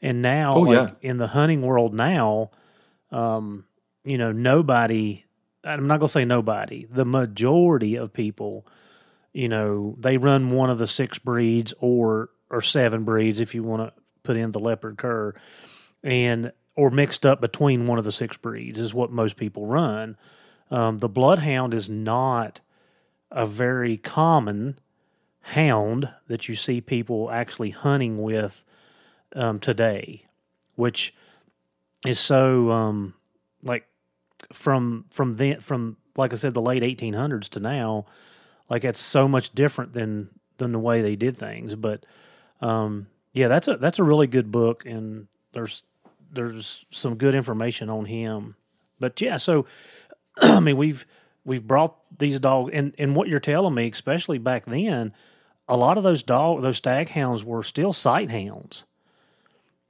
[0.00, 1.10] and now oh, like, yeah.
[1.10, 2.50] in the hunting world now,
[3.10, 3.64] um,
[4.04, 5.24] you know nobody.
[5.64, 6.86] I'm not gonna say nobody.
[6.88, 8.64] The majority of people,
[9.32, 13.64] you know, they run one of the six breeds or or seven breeds if you
[13.64, 15.34] want to put in the leopard cur,
[16.04, 20.16] and or mixed up between one of the six breeds is what most people run.
[20.70, 22.60] Um, the bloodhound is not
[23.30, 24.78] a very common
[25.42, 28.64] hound that you see people actually hunting with
[29.36, 30.24] um, today,
[30.74, 31.12] which
[32.06, 33.12] is so um,
[33.62, 33.86] like
[34.50, 38.06] from from then from like I said the late 1800s to now,
[38.70, 41.76] like it's so much different than than the way they did things.
[41.76, 42.06] But
[42.62, 45.82] um, yeah, that's a that's a really good book, and there's
[46.32, 48.56] there's some good information on him.
[48.98, 49.66] But yeah, so
[50.36, 51.06] I mean we've
[51.44, 55.12] we've brought these dogs and, and what you're telling me, especially back then,
[55.68, 58.84] a lot of those dog those stag hounds were still sight hounds.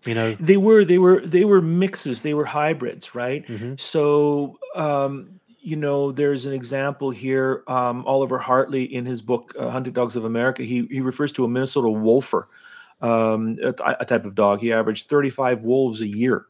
[0.07, 3.47] You know they were they were they were mixes, they were hybrids, right?
[3.47, 3.75] Mm-hmm.
[3.77, 7.63] So um, you know, there's an example here.
[7.67, 11.45] Um, Oliver Hartley, in his book uh, "Hunted Dogs of America," he he refers to
[11.45, 12.49] a Minnesota wolfer,
[13.01, 14.61] um, a, a, type of dog.
[14.61, 16.47] He averaged 35 wolves a year.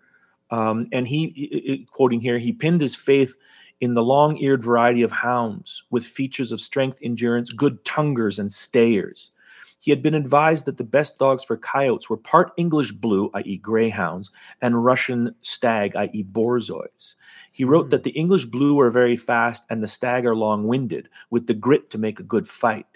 [0.50, 3.36] Um, and he, he, quoting here, he pinned his faith
[3.80, 8.52] in the long eared variety of hounds with features of strength, endurance, good tonguers, and
[8.52, 9.30] stayers.
[9.80, 13.56] He had been advised that the best dogs for coyotes were part English blue, i.e.,
[13.56, 14.30] greyhounds,
[14.60, 17.14] and Russian stag, i.e., borzois.
[17.50, 17.90] He wrote mm.
[17.90, 21.54] that the English blue are very fast and the stag are long winded, with the
[21.54, 22.86] grit to make a good fight.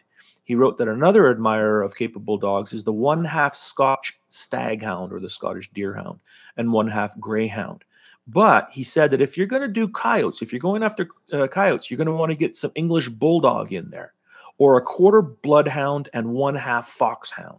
[0.44, 5.18] He wrote that another admirer of capable dogs is the one half Scotch staghound or
[5.18, 6.20] the Scottish deerhound
[6.56, 7.82] and one half greyhound.
[8.26, 11.46] But he said that if you're going to do coyotes, if you're going after uh,
[11.46, 14.12] coyotes, you're going to want to get some English bulldog in there
[14.58, 17.58] or a quarter bloodhound and one half foxhound.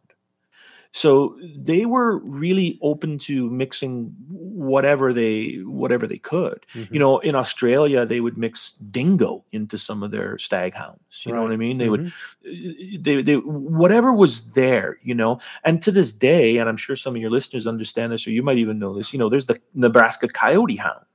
[0.95, 6.65] So they were really open to mixing whatever they whatever they could.
[6.73, 6.93] Mm-hmm.
[6.93, 11.25] You know, in Australia they would mix dingo into some of their stag hounds.
[11.25, 11.37] You right.
[11.37, 11.79] know what I mean?
[11.79, 12.93] They mm-hmm.
[12.93, 15.41] would they they whatever was there, you know.
[15.65, 18.41] And to this day, and I'm sure some of your listeners understand this or you
[18.41, 21.05] might even know this, you know, there's the Nebraska coyote hound.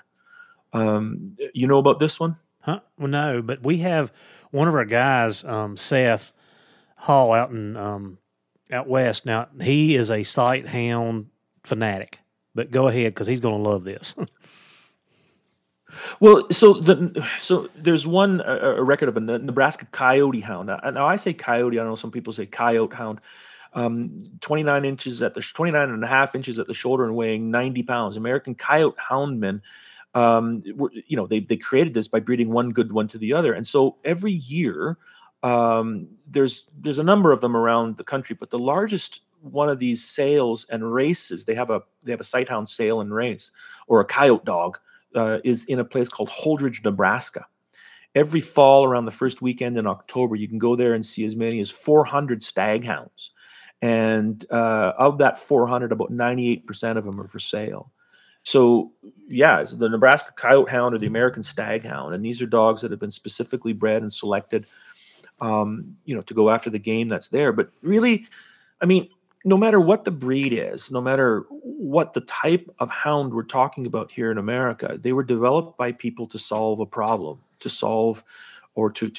[0.74, 2.36] Um, you know about this one?
[2.60, 2.80] Huh?
[2.98, 4.12] Well, no, but we have
[4.50, 6.34] one of our guys, um, Seth
[6.96, 8.18] Hall, out in um,
[8.72, 9.26] out west.
[9.26, 11.26] Now he is a sight hound
[11.64, 12.18] fanatic,
[12.54, 14.14] but go ahead because he's going to love this.
[16.20, 20.68] well, so the so there's one a record of a Nebraska coyote hound.
[20.68, 21.78] Now I say coyote.
[21.78, 23.20] I know some people say coyote hound.
[23.72, 27.52] Um, 29 inches at the 29 and a half inches at the shoulder and weighing
[27.52, 28.16] 90 pounds.
[28.16, 29.60] American coyote houndmen.
[30.12, 33.32] Um, were, you know, they they created this by breeding one good one to the
[33.32, 34.98] other, and so every year
[35.42, 39.78] um, there's there's a number of them around the country, but the largest one of
[39.78, 43.50] these sales and races they have a they have a sighthound sale and race
[43.86, 44.78] or a coyote dog
[45.14, 47.46] uh, is in a place called Holdrege, Nebraska.
[48.14, 51.36] Every fall around the first weekend in October, you can go there and see as
[51.36, 53.30] many as 400 staghounds,
[53.80, 57.92] and uh, of that 400, about 98% of them are for sale.
[58.42, 58.92] So
[59.28, 63.00] yeah, the Nebraska Coyote Hound or the American Staghound, and these are dogs that have
[63.00, 64.66] been specifically bred and selected
[65.40, 67.52] um, you know, to go after the game that's there.
[67.52, 68.26] But really,
[68.80, 69.08] I mean,
[69.44, 73.86] no matter what the breed is, no matter what the type of hound we're talking
[73.86, 78.22] about here in America, they were developed by people to solve a problem, to solve
[78.74, 79.10] or to,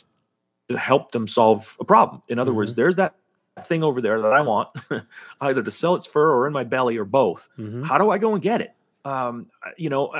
[0.69, 2.21] to help them solve a problem.
[2.27, 2.57] In other mm-hmm.
[2.57, 3.15] words, there's that
[3.63, 4.69] thing over there that I want,
[5.41, 7.49] either to sell its fur or in my belly or both.
[7.57, 7.83] Mm-hmm.
[7.83, 8.73] How do I go and get it?
[9.03, 9.47] Um,
[9.77, 10.13] you know,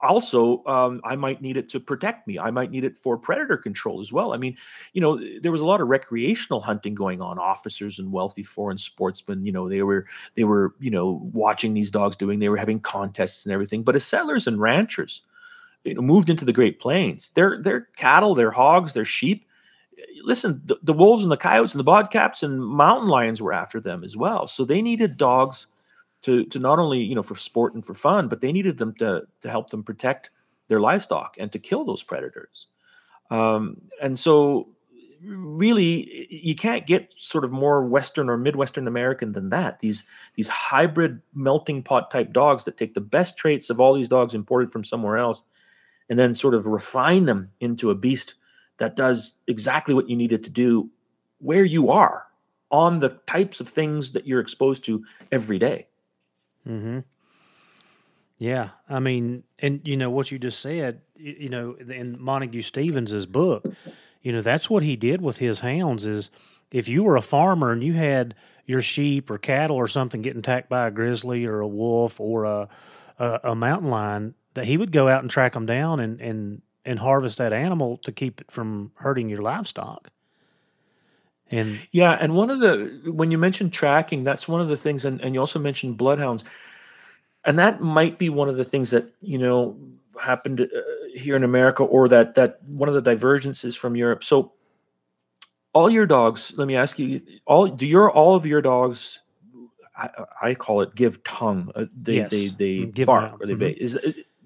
[0.00, 2.38] also um, i might need it to protect me.
[2.38, 4.32] I might need it for predator control as well.
[4.32, 4.56] I mean
[4.92, 7.38] you know there was a lot of recreational hunting going on.
[7.38, 11.90] Officers and wealthy foreign sportsmen you know they were they were you know watching these
[11.90, 13.82] dogs doing they were having contests and everything.
[13.82, 15.22] But as settlers and ranchers
[15.84, 19.46] you know, moved into the great plains their their cattle their hogs their sheep
[20.22, 23.80] listen the, the wolves and the coyotes and the bobcats and mountain lions were after
[23.80, 24.46] them as well.
[24.46, 25.66] So they needed dogs
[26.26, 28.94] to to not only you know for sport and for fun, but they needed them
[28.96, 30.30] to to help them protect
[30.68, 32.66] their livestock and to kill those predators.
[33.30, 34.68] Um, and so
[35.22, 40.04] really you can't get sort of more western or midwestern american than that these
[40.34, 44.34] these hybrid melting pot type dogs that take the best traits of all these dogs
[44.34, 45.42] imported from somewhere else
[46.10, 48.34] and then sort of refine them into a beast
[48.76, 50.88] that does exactly what you need it to do
[51.38, 52.26] where you are
[52.70, 55.86] on the types of things that you're exposed to every day.
[56.66, 57.00] Mm-hmm.
[58.38, 61.00] Yeah, I mean, and you know what you just said.
[61.16, 63.66] You know, in Montague Stevens's book,
[64.20, 66.06] you know that's what he did with his hounds.
[66.06, 66.30] Is
[66.70, 68.34] if you were a farmer and you had
[68.66, 72.44] your sheep or cattle or something getting attacked by a grizzly or a wolf or
[72.44, 72.68] a
[73.18, 76.60] a, a mountain lion, that he would go out and track them down and and
[76.84, 80.10] and harvest that animal to keep it from hurting your livestock.
[81.50, 85.04] And yeah, and one of the when you mentioned tracking, that's one of the things,
[85.04, 86.44] and, and you also mentioned bloodhounds,
[87.44, 89.76] and that might be one of the things that you know
[90.20, 90.66] happened uh,
[91.14, 94.24] here in America, or that that one of the divergences from Europe.
[94.24, 94.52] So,
[95.72, 99.20] all your dogs, let me ask you, all do your all of your dogs?
[99.96, 100.10] I,
[100.42, 101.70] I call it give tongue.
[101.76, 102.30] Uh, they yes.
[102.30, 103.82] they they give bark or they mm-hmm.
[103.82, 103.94] Is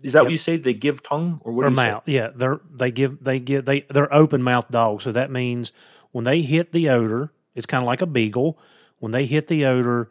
[0.03, 0.25] is that yep.
[0.25, 0.57] what you say?
[0.57, 1.67] They give tongue or what?
[1.67, 2.05] Or mouth?
[2.07, 2.13] Say?
[2.13, 5.05] Yeah, they're they give they give they they're open mouth dogs.
[5.05, 5.73] So that means
[6.13, 8.59] when they hit the odor, it's kind of like a beagle.
[8.99, 10.11] When they hit the odor,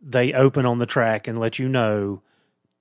[0.00, 2.22] they open on the track and let you know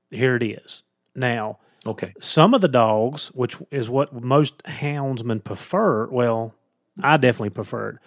[0.09, 0.83] here it is.
[1.15, 2.13] Now, okay.
[2.19, 6.53] Some of the dogs, which is what most houndsmen prefer, well,
[7.01, 7.99] I definitely preferred.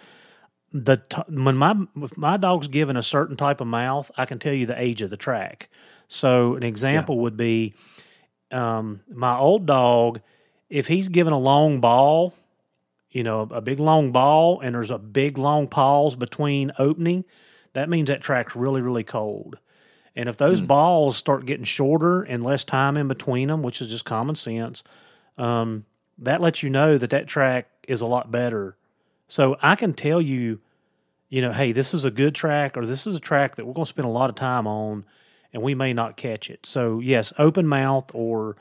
[0.71, 4.39] The t- when my if my dog's given a certain type of mouth, I can
[4.39, 5.69] tell you the age of the track.
[6.07, 7.21] So an example yeah.
[7.21, 7.75] would be
[8.51, 10.21] um, my old dog.
[10.69, 12.33] If he's given a long ball,
[13.13, 17.23] you know, a big long ball and there's a big long pause between opening,
[17.73, 19.59] that means that track's really, really cold.
[20.15, 20.67] And if those mm.
[20.67, 24.83] balls start getting shorter and less time in between them, which is just common sense,
[25.37, 25.85] um,
[26.17, 28.77] that lets you know that that track is a lot better.
[29.27, 30.59] So I can tell you,
[31.29, 33.73] you know, hey, this is a good track or this is a track that we're
[33.73, 35.05] going to spend a lot of time on
[35.51, 36.65] and we may not catch it.
[36.65, 38.55] So, yes, open mouth or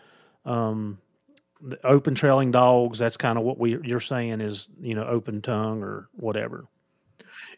[0.45, 0.99] um,
[1.85, 5.83] open trailing dogs that's kind of what we you're saying is you know open tongue
[5.83, 6.67] or whatever.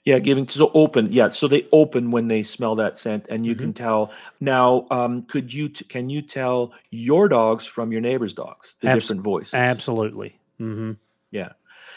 [0.04, 3.54] Yeah giving so open yeah so they open when they smell that scent and you
[3.54, 3.64] mm-hmm.
[3.64, 4.12] can tell.
[4.40, 8.88] Now um, could you t- can you tell your dogs from your neighbor's dogs the
[8.88, 9.54] Abs- different voices?
[9.54, 10.38] absolutely.
[10.60, 10.92] Mm-hmm.
[11.30, 11.52] yeah.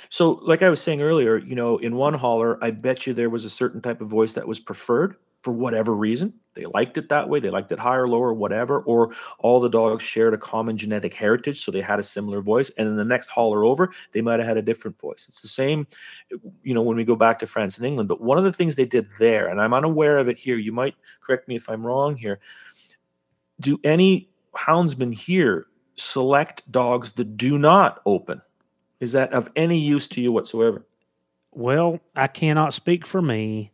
[0.09, 3.29] So like i was saying earlier you know in one holler i bet you there
[3.29, 5.17] was a certain type of voice that was preferred
[5.47, 6.33] for whatever reason.
[6.55, 7.39] They liked it that way.
[7.39, 8.81] They liked it higher, lower, whatever.
[8.81, 12.69] Or all the dogs shared a common genetic heritage, so they had a similar voice.
[12.77, 15.25] And then the next holler over, they might have had a different voice.
[15.29, 15.87] It's the same,
[16.63, 18.09] you know, when we go back to France and England.
[18.09, 20.73] But one of the things they did there, and I'm unaware of it here, you
[20.73, 22.39] might correct me if I'm wrong here.
[23.61, 28.41] Do any houndsmen here select dogs that do not open?
[28.99, 30.85] Is that of any use to you whatsoever?
[31.53, 33.71] Well, I cannot speak for me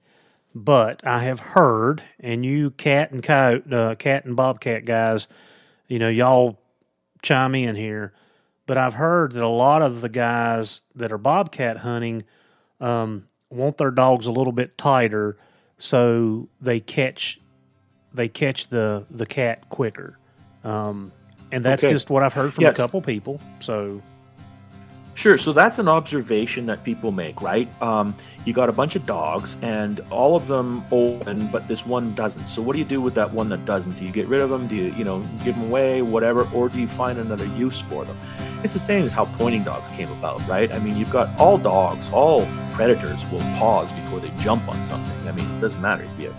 [0.56, 5.28] but I have heard, and you cat and coyote, uh, cat and bobcat guys,
[5.88, 6.60] you know, y'all
[7.22, 8.14] chime in here.
[8.66, 12.24] But I've heard that a lot of the guys that are bobcat hunting
[12.80, 15.38] um, want their dogs a little bit tighter,
[15.78, 17.40] so they catch
[18.14, 20.18] they catch the the cat quicker.
[20.64, 21.12] Um,
[21.52, 21.92] and that's okay.
[21.92, 22.78] just what I've heard from yes.
[22.78, 23.42] a couple people.
[23.60, 24.02] So
[25.16, 25.38] Sure.
[25.38, 27.70] So that's an observation that people make, right?
[27.82, 32.14] Um, you got a bunch of dogs, and all of them open, but this one
[32.16, 32.48] doesn't.
[32.48, 33.94] So what do you do with that one that doesn't?
[33.94, 34.68] Do you get rid of them?
[34.68, 38.04] Do you, you know, give them away, whatever, or do you find another use for
[38.06, 38.18] them?
[38.64, 40.72] It's the same as how pointing dogs came about, right?
[40.74, 45.28] I mean, you've got all dogs, all predators will pause before they jump on something.
[45.28, 46.34] I mean, it doesn't matter if you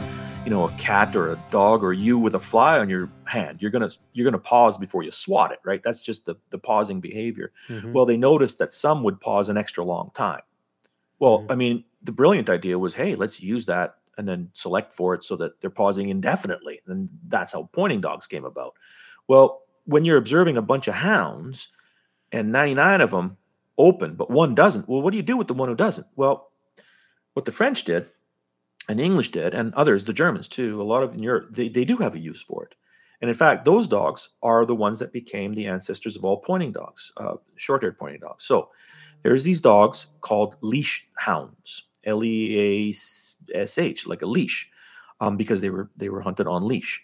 [0.45, 3.63] you know a cat or a dog or you with a fly on your hand
[3.63, 5.83] you're gonna you're gonna pause before you swat it right?
[5.83, 7.53] That's just the the pausing behavior.
[7.69, 7.93] Mm-hmm.
[7.93, 10.43] well they noticed that some would pause an extra long time.
[11.19, 11.53] Well mm-hmm.
[11.53, 15.25] i mean the brilliant idea was hey let's use that and then select for it
[15.25, 16.81] so that they're pausing indefinitely.
[16.87, 18.75] And that's how pointing dogs came about.
[19.29, 21.69] Well when you're observing a bunch of hounds
[22.33, 23.37] and 99 of them
[23.77, 26.07] open but one doesn't well what do you do with the one who doesn't?
[26.17, 26.51] Well
[27.33, 28.11] what the french did
[28.89, 31.85] and English did, and others, the Germans too, a lot of in Europe, they, they
[31.85, 32.75] do have a use for it.
[33.21, 36.73] And in fact, those dogs are the ones that became the ancestors of all pointing
[36.73, 38.45] dogs, uh, short haired pointing dogs.
[38.45, 38.69] So
[39.23, 42.95] there's these dogs called leash hounds, L E A
[43.55, 44.71] S H, like a leash,
[45.21, 47.03] um, because they were they were hunted on leash.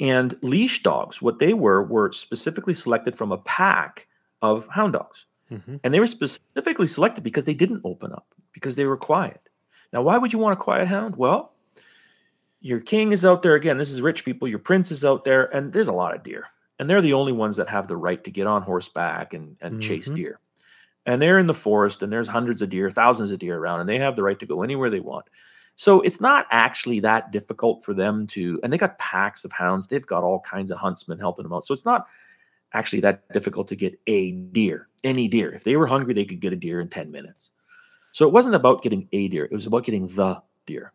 [0.00, 4.06] And leash dogs, what they were, were specifically selected from a pack
[4.42, 5.26] of hound dogs.
[5.50, 5.76] Mm-hmm.
[5.82, 9.47] And they were specifically selected because they didn't open up, because they were quiet.
[9.92, 11.16] Now, why would you want a quiet hound?
[11.16, 11.52] Well,
[12.60, 13.78] your king is out there again.
[13.78, 14.48] This is rich people.
[14.48, 16.46] Your prince is out there, and there's a lot of deer,
[16.78, 19.74] and they're the only ones that have the right to get on horseback and and
[19.74, 19.80] mm-hmm.
[19.80, 20.40] chase deer.
[21.06, 23.88] and they're in the forest and there's hundreds of deer, thousands of deer around, and
[23.88, 25.24] they have the right to go anywhere they want.
[25.74, 29.86] So it's not actually that difficult for them to, and they got packs of hounds.
[29.86, 31.64] They've got all kinds of huntsmen helping them out.
[31.64, 32.08] So it's not
[32.74, 35.54] actually that difficult to get a deer, any deer.
[35.54, 37.50] If they were hungry, they could get a deer in 10 minutes.
[38.18, 40.92] So it wasn't about getting a deer, it was about getting the deer.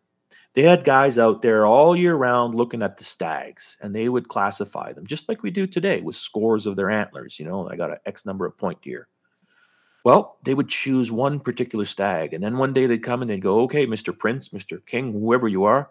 [0.52, 4.28] They had guys out there all year round looking at the stags and they would
[4.28, 7.40] classify them just like we do today with scores of their antlers.
[7.40, 9.08] You know, I got an X number of point deer.
[10.04, 13.40] Well, they would choose one particular stag, and then one day they'd come and they'd
[13.40, 14.12] go, "Okay, Mr.
[14.12, 14.84] Prince, Mr.
[14.84, 15.88] King, whoever you are,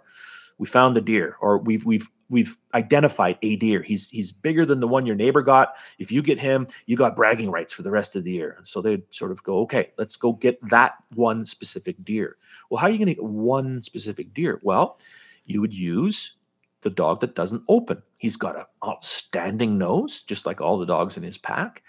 [0.60, 3.84] we found the deer, or we've we've we've identified a deer.
[3.84, 5.76] He's he's bigger than the one your neighbor got.
[6.00, 8.68] If you get him, you got bragging rights for the rest of the year." And
[8.68, 12.38] so they'd sort of go, "Okay, let's go get that one specific deer."
[12.70, 14.60] Well, how are you going to get one specific deer?
[14.64, 15.00] Well,
[15.46, 16.34] you would use
[16.82, 18.02] the dog that doesn't open.
[18.18, 21.84] He's got an outstanding nose, just like all the dogs in his pack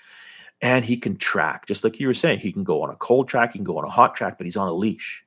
[0.62, 2.38] and he can track, just like you were saying.
[2.38, 4.46] He can go on a cold track, he can go on a hot track, but
[4.46, 5.24] he's on a leash.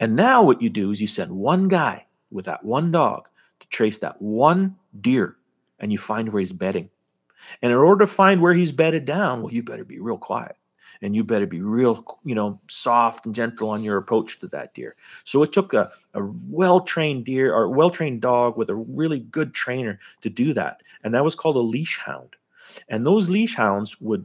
[0.00, 3.28] And now what you do is you send one guy with that one dog
[3.62, 5.36] to trace that one deer,
[5.78, 6.90] and you find where he's bedding.
[7.62, 10.56] And in order to find where he's bedded down, well, you better be real quiet
[11.02, 14.72] and you better be real, you know, soft and gentle on your approach to that
[14.74, 14.94] deer.
[15.24, 19.98] So it took a, a well-trained deer or well-trained dog with a really good trainer
[20.20, 20.82] to do that.
[21.02, 22.36] And that was called a leash hound.
[22.88, 24.24] And those leash hounds would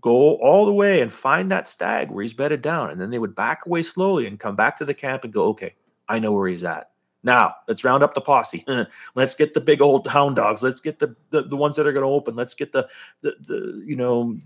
[0.00, 2.90] go all the way and find that stag where he's bedded down.
[2.90, 5.46] And then they would back away slowly and come back to the camp and go,
[5.46, 5.74] okay,
[6.08, 6.90] I know where he's at.
[7.26, 8.64] Now let's round up the posse.
[9.16, 10.62] let's get the big old hound dogs.
[10.62, 12.36] Let's get the the, the ones that are going to open.
[12.36, 12.88] Let's get the,
[13.20, 14.38] the the you know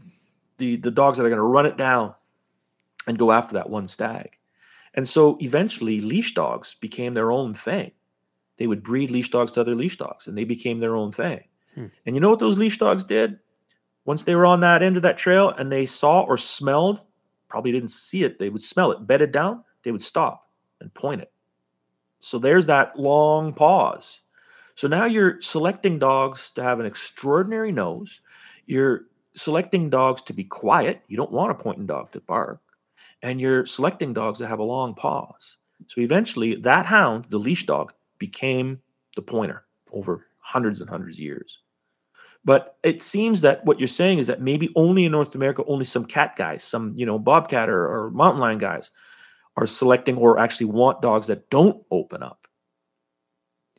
[0.57, 2.15] the the dogs that are going to run it down
[3.07, 4.31] and go after that one stag.
[4.95, 7.93] And so eventually, leash dogs became their own thing.
[8.57, 11.45] They would breed leash dogs to other leash dogs, and they became their own thing.
[11.75, 11.87] Hmm.
[12.07, 13.39] And you know what those leash dogs did?
[14.07, 17.03] Once they were on that end of that trail and they saw or smelled,
[17.49, 20.49] probably didn't see it, they would smell it, bedded down, they would stop
[20.81, 21.31] and point it.
[22.21, 24.21] So there's that long pause.
[24.75, 28.21] So now you're selecting dogs to have an extraordinary nose.
[28.67, 29.03] You're
[29.35, 31.03] selecting dogs to be quiet.
[31.09, 32.61] You don't want a pointing dog to bark.
[33.23, 35.57] And you're selecting dogs that have a long pause.
[35.89, 38.81] So eventually, that hound, the leash dog, became
[39.17, 41.59] the pointer over hundreds and hundreds of years.
[42.45, 45.85] But it seems that what you're saying is that maybe only in North America, only
[45.85, 48.91] some cat guys, some you know bobcat or, or mountain lion guys,
[49.57, 52.47] are selecting or actually want dogs that don't open up.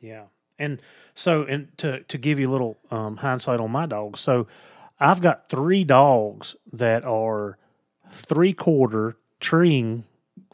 [0.00, 0.24] Yeah,
[0.58, 0.80] and
[1.14, 4.46] so and to to give you a little um, hindsight on my dogs, so
[4.98, 7.58] I've got three dogs that are
[8.10, 10.04] three quarter treeing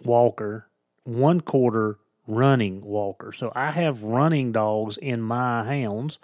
[0.03, 0.69] walker,
[1.05, 3.33] one quarter running walker.
[3.33, 6.19] So I have running dogs in my hounds.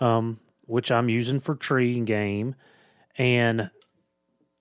[0.00, 2.54] Um, which I'm using for tree and game,
[3.18, 3.70] and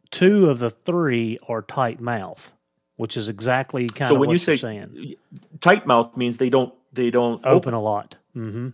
[0.10, 2.54] two of the three are tight mouth,
[3.02, 5.16] which is exactly kind so of when what you say saying.
[5.60, 7.74] Tight mouth means they don't they don't open, open.
[7.74, 8.16] a lot.
[8.38, 8.70] Mm-hmm.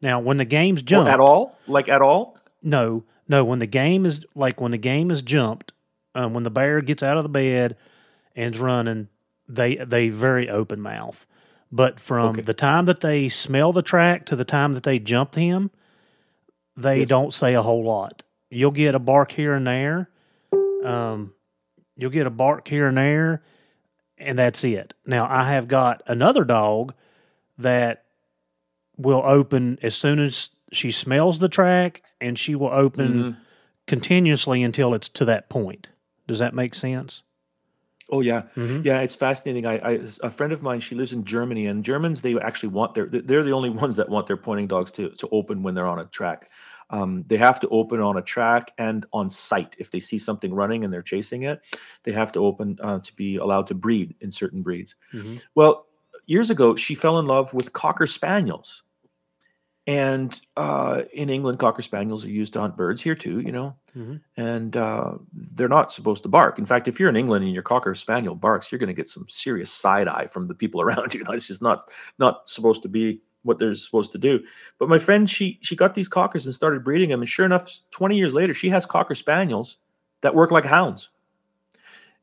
[0.00, 3.44] Now, when the game's jumped or at all, like at all, no, no.
[3.44, 5.72] When the game is like when the game is jumped,
[6.14, 7.76] um, when the bear gets out of the bed
[8.34, 9.08] and's running,
[9.46, 11.26] they they very open mouth.
[11.70, 12.40] But from okay.
[12.40, 15.70] the time that they smell the track to the time that they jump him,
[16.78, 17.08] they yes.
[17.08, 18.22] don't say a whole lot.
[18.48, 20.08] You'll get a bark here and there.
[20.82, 21.34] Um,
[21.94, 23.42] you'll get a bark here and there,
[24.18, 24.94] and that's it.
[25.04, 26.94] Now, I have got another dog
[27.58, 28.04] that
[28.96, 33.40] will open as soon as she smells the track, and she will open mm-hmm.
[33.86, 35.88] continuously until it's to that point.
[36.26, 37.22] Does that make sense?
[38.08, 38.82] Oh yeah, mm-hmm.
[38.84, 39.00] yeah.
[39.00, 39.66] It's fascinating.
[39.66, 42.94] I, I, a friend of mine, she lives in Germany, and Germans they actually want
[42.94, 43.06] their.
[43.06, 45.98] They're the only ones that want their pointing dogs to to open when they're on
[45.98, 46.50] a track.
[46.90, 49.74] Um, they have to open on a track and on sight.
[49.78, 51.60] If they see something running and they're chasing it,
[52.04, 54.94] they have to open uh, to be allowed to breed in certain breeds.
[55.12, 55.36] Mm-hmm.
[55.54, 55.86] Well,
[56.26, 58.82] years ago, she fell in love with cocker spaniels.
[59.88, 63.76] And uh, in England, cocker spaniels are used to hunt birds here too, you know,
[63.96, 64.16] mm-hmm.
[64.36, 66.58] and uh, they're not supposed to bark.
[66.58, 69.08] In fact, if you're in England and your cocker spaniel barks, you're going to get
[69.08, 71.24] some serious side eye from the people around you.
[71.28, 71.88] It's just not
[72.18, 74.44] not supposed to be what they're supposed to do.
[74.78, 77.80] But my friend, she she got these cockers and started breeding them, and sure enough,
[77.90, 79.78] 20 years later, she has cocker spaniels
[80.20, 81.08] that work like hounds.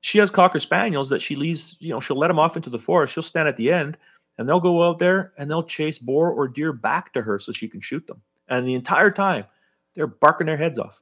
[0.02, 2.78] She has cocker spaniels that she leaves, you know, she'll let them off into the
[2.78, 3.14] forest.
[3.14, 3.98] She'll stand at the end
[4.38, 7.54] and they'll go out there and they'll chase boar or deer back to her so
[7.54, 8.22] she can shoot them.
[8.50, 9.46] And the entire time,
[9.96, 11.02] they're barking their heads off.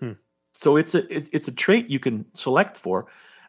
[0.00, 0.12] Hmm.
[0.52, 3.06] So it's a it, it's a trait you can select for,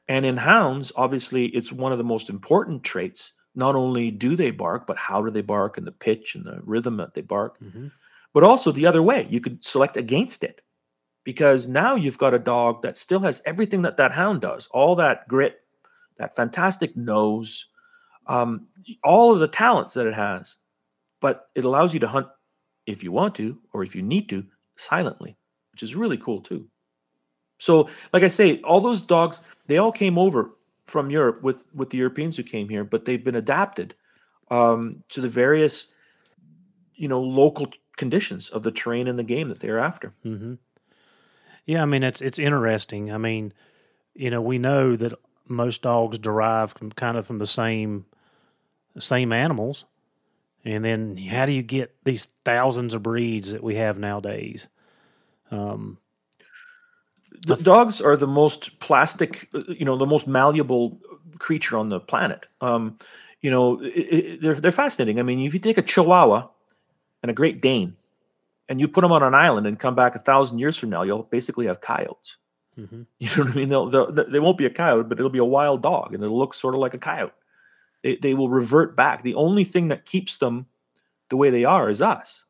[0.08, 4.52] and in hounds, obviously, it's one of the most important traits not only do they
[4.52, 7.60] bark, but how do they bark and the pitch and the rhythm that they bark.
[7.60, 7.88] Mm-hmm.
[8.34, 10.62] But also the other way, you could select against it
[11.28, 14.96] because now you've got a dog that still has everything that that hound does all
[14.96, 15.60] that grit
[16.18, 17.66] that fantastic nose
[18.28, 18.68] um,
[19.04, 20.56] all of the talents that it has
[21.20, 22.28] but it allows you to hunt
[22.86, 24.46] if you want to or if you need to
[24.78, 25.36] silently
[25.74, 26.66] which is really cool too
[27.58, 30.52] so like i say all those dogs they all came over
[30.88, 33.94] from europe with with the europeans who came here but they've been adapted
[34.50, 35.88] um, to the various
[36.96, 40.56] you know local conditions of the terrain and the game that they're after Mm-hmm.
[41.68, 43.12] Yeah, I mean it's it's interesting.
[43.12, 43.54] I mean,
[44.16, 45.14] you know, we know that
[45.48, 48.06] most dogs derive from kind of from the same
[48.98, 49.84] same animals,
[50.64, 54.70] and then how do you get these thousands of breeds that we have nowadays?
[55.52, 55.98] Um,
[57.46, 61.00] the dogs are the most plastic you know the most malleable
[61.40, 62.46] creature on the planet.
[62.62, 62.98] Um,
[63.42, 65.20] you know it, it, they're, they're fascinating.
[65.20, 66.48] I mean if you take a chihuahua
[67.24, 67.96] and a great dane
[68.70, 71.04] and you put them on an island and come back a thousand years from now
[71.04, 72.38] you'll basically have coyotes.
[72.78, 73.06] Mhm.
[73.20, 73.70] you know what i mean?
[73.70, 76.38] They'll, they'll they won't be a coyote but it'll be a wild dog and it'll
[76.38, 77.34] look sort of like a coyote.
[78.04, 79.24] They, they will revert back.
[79.24, 80.68] The only thing that keeps them
[81.30, 82.46] the way they are is us.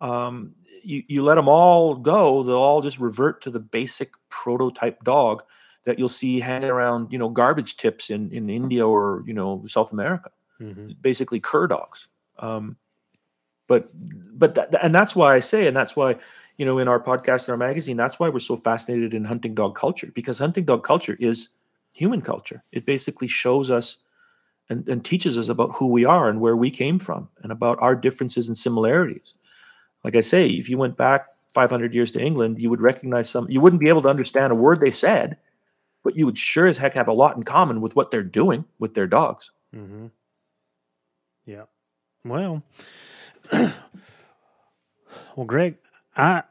[0.00, 5.02] Um, you, you let them all go, they'll all just revert to the basic prototype
[5.04, 5.42] dog
[5.84, 9.64] that you'll see hanging around, you know, garbage tips in, in India or, you know,
[9.66, 10.30] South America,
[10.60, 10.96] Mhm.
[11.00, 12.08] basically cur dogs.
[12.38, 12.76] Um,
[13.66, 16.16] but, but, that, and that's why I say, and that's why,
[16.56, 19.54] you know, in our podcast, in our magazine, that's why we're so fascinated in hunting
[19.54, 21.48] dog culture because hunting dog culture is
[21.94, 22.62] human culture.
[22.72, 23.98] It basically shows us
[24.68, 27.78] and, and teaches us about who we are and where we came from and about
[27.80, 29.34] our differences and similarities
[30.04, 33.50] like I say, if you went back 500 years to England, you would recognize some.
[33.50, 35.36] You wouldn't be able to understand a word they said,
[36.02, 38.64] but you would sure as heck have a lot in common with what they're doing
[38.78, 39.50] with their dogs.
[39.74, 40.06] Mm-hmm.
[41.44, 41.64] Yeah.
[42.24, 42.62] Well,
[43.52, 43.74] well,
[45.46, 45.76] Greg,
[46.16, 46.44] I,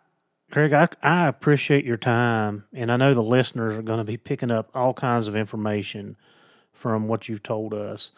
[0.52, 4.18] Greg, I, I appreciate your time, and I know the listeners are going to be
[4.18, 6.18] picking up all kinds of information
[6.74, 8.12] from what you've told us.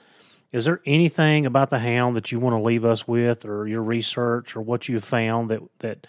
[0.52, 3.82] Is there anything about the hound that you want to leave us with, or your
[3.82, 6.08] research, or what you've found that that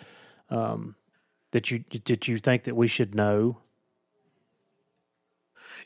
[0.51, 0.97] um,
[1.53, 3.59] that you that you think that we should know?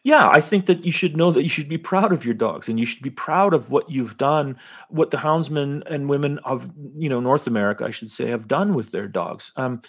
[0.02, 2.68] Yeah, I think that you should know that you should be proud of your dogs
[2.68, 4.56] and you should be proud of what you've done,
[4.88, 8.74] what the houndsmen and women of you know North America, I should say, have done
[8.74, 9.52] with their dogs.
[9.56, 9.82] Um,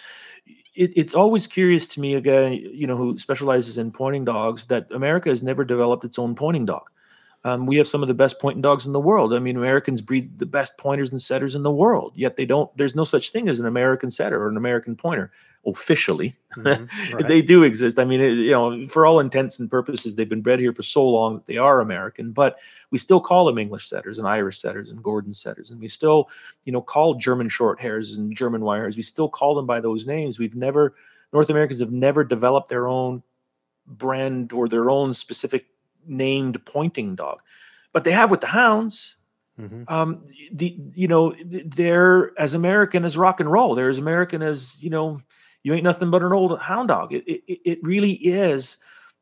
[0.74, 4.90] it, it's always curious to me, again, you know, who specializes in pointing dogs, that
[4.92, 6.88] America has never developed its own pointing dog.
[7.44, 9.32] Um, we have some of the best pointing dogs in the world.
[9.32, 12.12] I mean, Americans breed the best pointers and setters in the world.
[12.16, 12.74] Yet they don't.
[12.76, 15.30] There's no such thing as an American setter or an American pointer
[15.64, 16.34] officially.
[16.56, 17.28] Mhm, right.
[17.28, 17.98] They do exist.
[17.98, 20.82] I mean, it, you know, for all intents and purposes, they've been bred here for
[20.82, 22.32] so long that they are American.
[22.32, 22.58] But
[22.90, 26.30] we still call them English setters and Irish setters and Gordon setters, and we still,
[26.64, 28.96] you know, call German short hairs and German wire hairs.
[28.96, 30.38] We still call them by those names.
[30.38, 30.94] We've never
[31.32, 33.22] North Americans have never developed their own
[33.86, 35.66] brand or their own specific
[36.06, 37.40] named pointing dog,
[37.92, 39.16] but they have with the hounds.
[39.60, 39.90] Mhm.
[39.90, 43.74] Um, the you know they're as American as rock and roll.
[43.74, 45.20] They're as American as you know
[45.64, 47.12] you ain't nothing but an old hound dog.
[47.12, 48.78] It it, it really is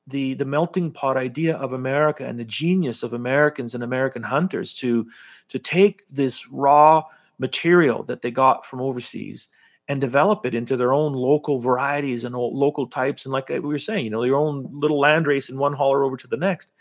[0.06, 4.74] the the melting pot idea of America and the genius of Americans and American hunters
[4.74, 5.06] to
[5.48, 7.02] to take this raw
[7.38, 9.48] material that they got from overseas
[9.88, 13.68] and develop it into their own local varieties and local types and like uh, we
[13.68, 16.36] were saying you know your own little land race in one holler over to the
[16.36, 16.72] next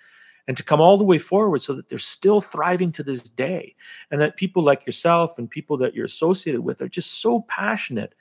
[0.48, 3.76] and to come all the way forward so that they're still thriving to this day
[4.12, 8.14] and that people like yourself and people that you're associated with are just so passionate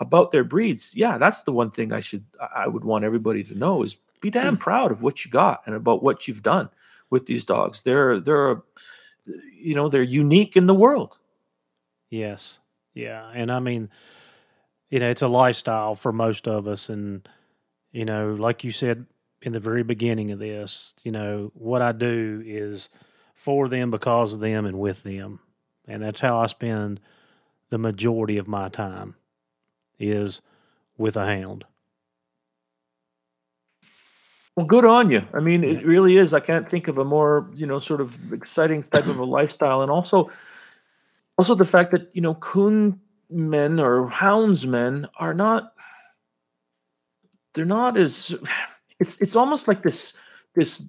[0.00, 3.42] about their breeds yeah that's the one thing i should i I would want everybody
[3.44, 4.60] to know is be damn mm.
[4.60, 6.68] proud of what you got and about what you've done
[7.10, 8.60] with these dogs they're they're uh,
[9.52, 11.18] you know they're unique in the world
[12.10, 12.60] Yes.
[12.94, 13.30] Yeah.
[13.34, 13.90] And I mean,
[14.96, 16.88] you know, it's a lifestyle for most of us.
[16.88, 17.28] And,
[17.92, 19.04] you know, like you said
[19.42, 22.88] in the very beginning of this, you know, what I do is
[23.34, 25.40] for them, because of them, and with them.
[25.86, 27.00] And that's how I spend
[27.68, 29.16] the majority of my time
[29.98, 30.40] is
[30.96, 31.66] with a hound.
[34.56, 35.28] Well, good on you.
[35.34, 36.32] I mean, it really is.
[36.32, 39.82] I can't think of a more, you know, sort of exciting type of a lifestyle,
[39.82, 40.30] and also,
[41.36, 42.98] also the fact that you know, coon
[43.30, 45.72] men or houndsmen are not.
[47.54, 48.34] They're not as.
[48.98, 50.14] It's it's almost like this
[50.54, 50.82] this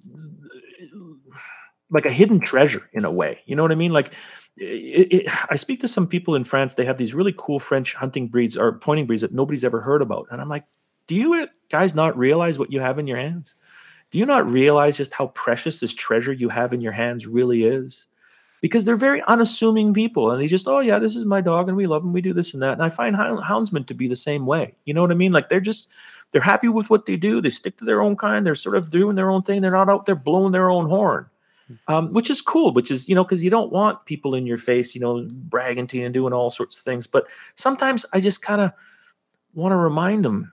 [1.90, 3.40] like a hidden treasure in a way.
[3.46, 3.92] You know what I mean?
[3.92, 4.12] Like,
[4.56, 6.74] it, it, I speak to some people in France.
[6.74, 10.02] They have these really cool French hunting breeds or pointing breeds that nobody's ever heard
[10.02, 10.64] about, and I'm like,
[11.06, 13.54] do you guys not realize what you have in your hands?
[14.10, 17.64] Do you not realize just how precious this treasure you have in your hands really
[17.64, 18.06] is?
[18.60, 21.76] Because they're very unassuming people and they just oh yeah this is my dog and
[21.76, 24.16] we love him we do this and that and i find houndsmen to be the
[24.16, 25.32] same way you know what i mean?
[25.32, 25.88] Like they're just
[26.30, 28.90] they're happy with what they do they stick to their own kind they're sort of
[28.90, 31.28] doing their own thing they're not out there blowing their own horn
[31.86, 34.58] um, which is cool which is you know because you don't want people in your
[34.58, 38.20] face you know bragging to you and doing all sorts of things but sometimes i
[38.20, 38.72] just kind of
[39.54, 40.52] want to remind them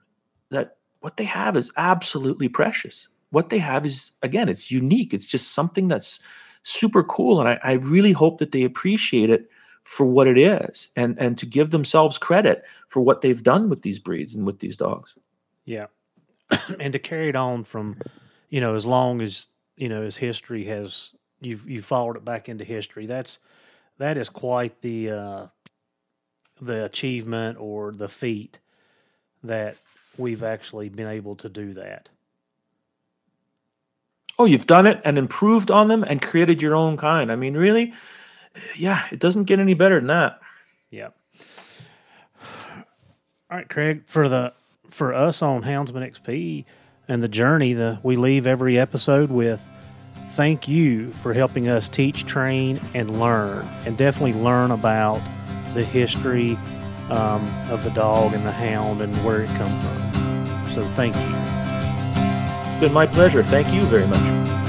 [0.50, 3.08] that what they have is absolutely precious.
[3.30, 6.20] What they have is again it's unique it's just something that's
[6.66, 7.40] super cool.
[7.40, 9.50] And I, I really hope that they appreciate it
[9.84, 13.84] for what it is and, and to give themselves credit for what they've done with
[13.84, 15.16] these breeds and with these dogs.
[15.64, 15.88] Yeah.
[16.80, 18.02] and to carry it on from,
[18.50, 19.48] you know, as long as,
[19.78, 23.06] you know, as history has, you've, you've followed it back into history.
[23.06, 23.38] That's,
[24.00, 25.48] that is quite the, uh,
[26.60, 28.60] the achievement or the feat
[29.44, 29.78] that
[30.18, 32.10] we've actually been able to do that.
[34.38, 37.32] Oh, you've done it and improved on them and created your own kind.
[37.32, 37.94] I mean, really,
[38.78, 40.40] yeah, it doesn't get any better than that.
[40.90, 41.10] Yeah.
[43.50, 44.54] All right, Craig, for the
[44.90, 46.66] for us on Houndsman XP
[47.08, 49.64] and the journey, the we leave every episode with
[50.32, 55.22] thank you for helping us teach, train, and learn, and definitely learn about
[55.74, 56.58] the history
[57.10, 60.72] um, of the dog and the hound and where it come from.
[60.74, 61.55] So thank you.
[62.76, 63.42] It's been my pleasure.
[63.42, 64.65] Thank you very much.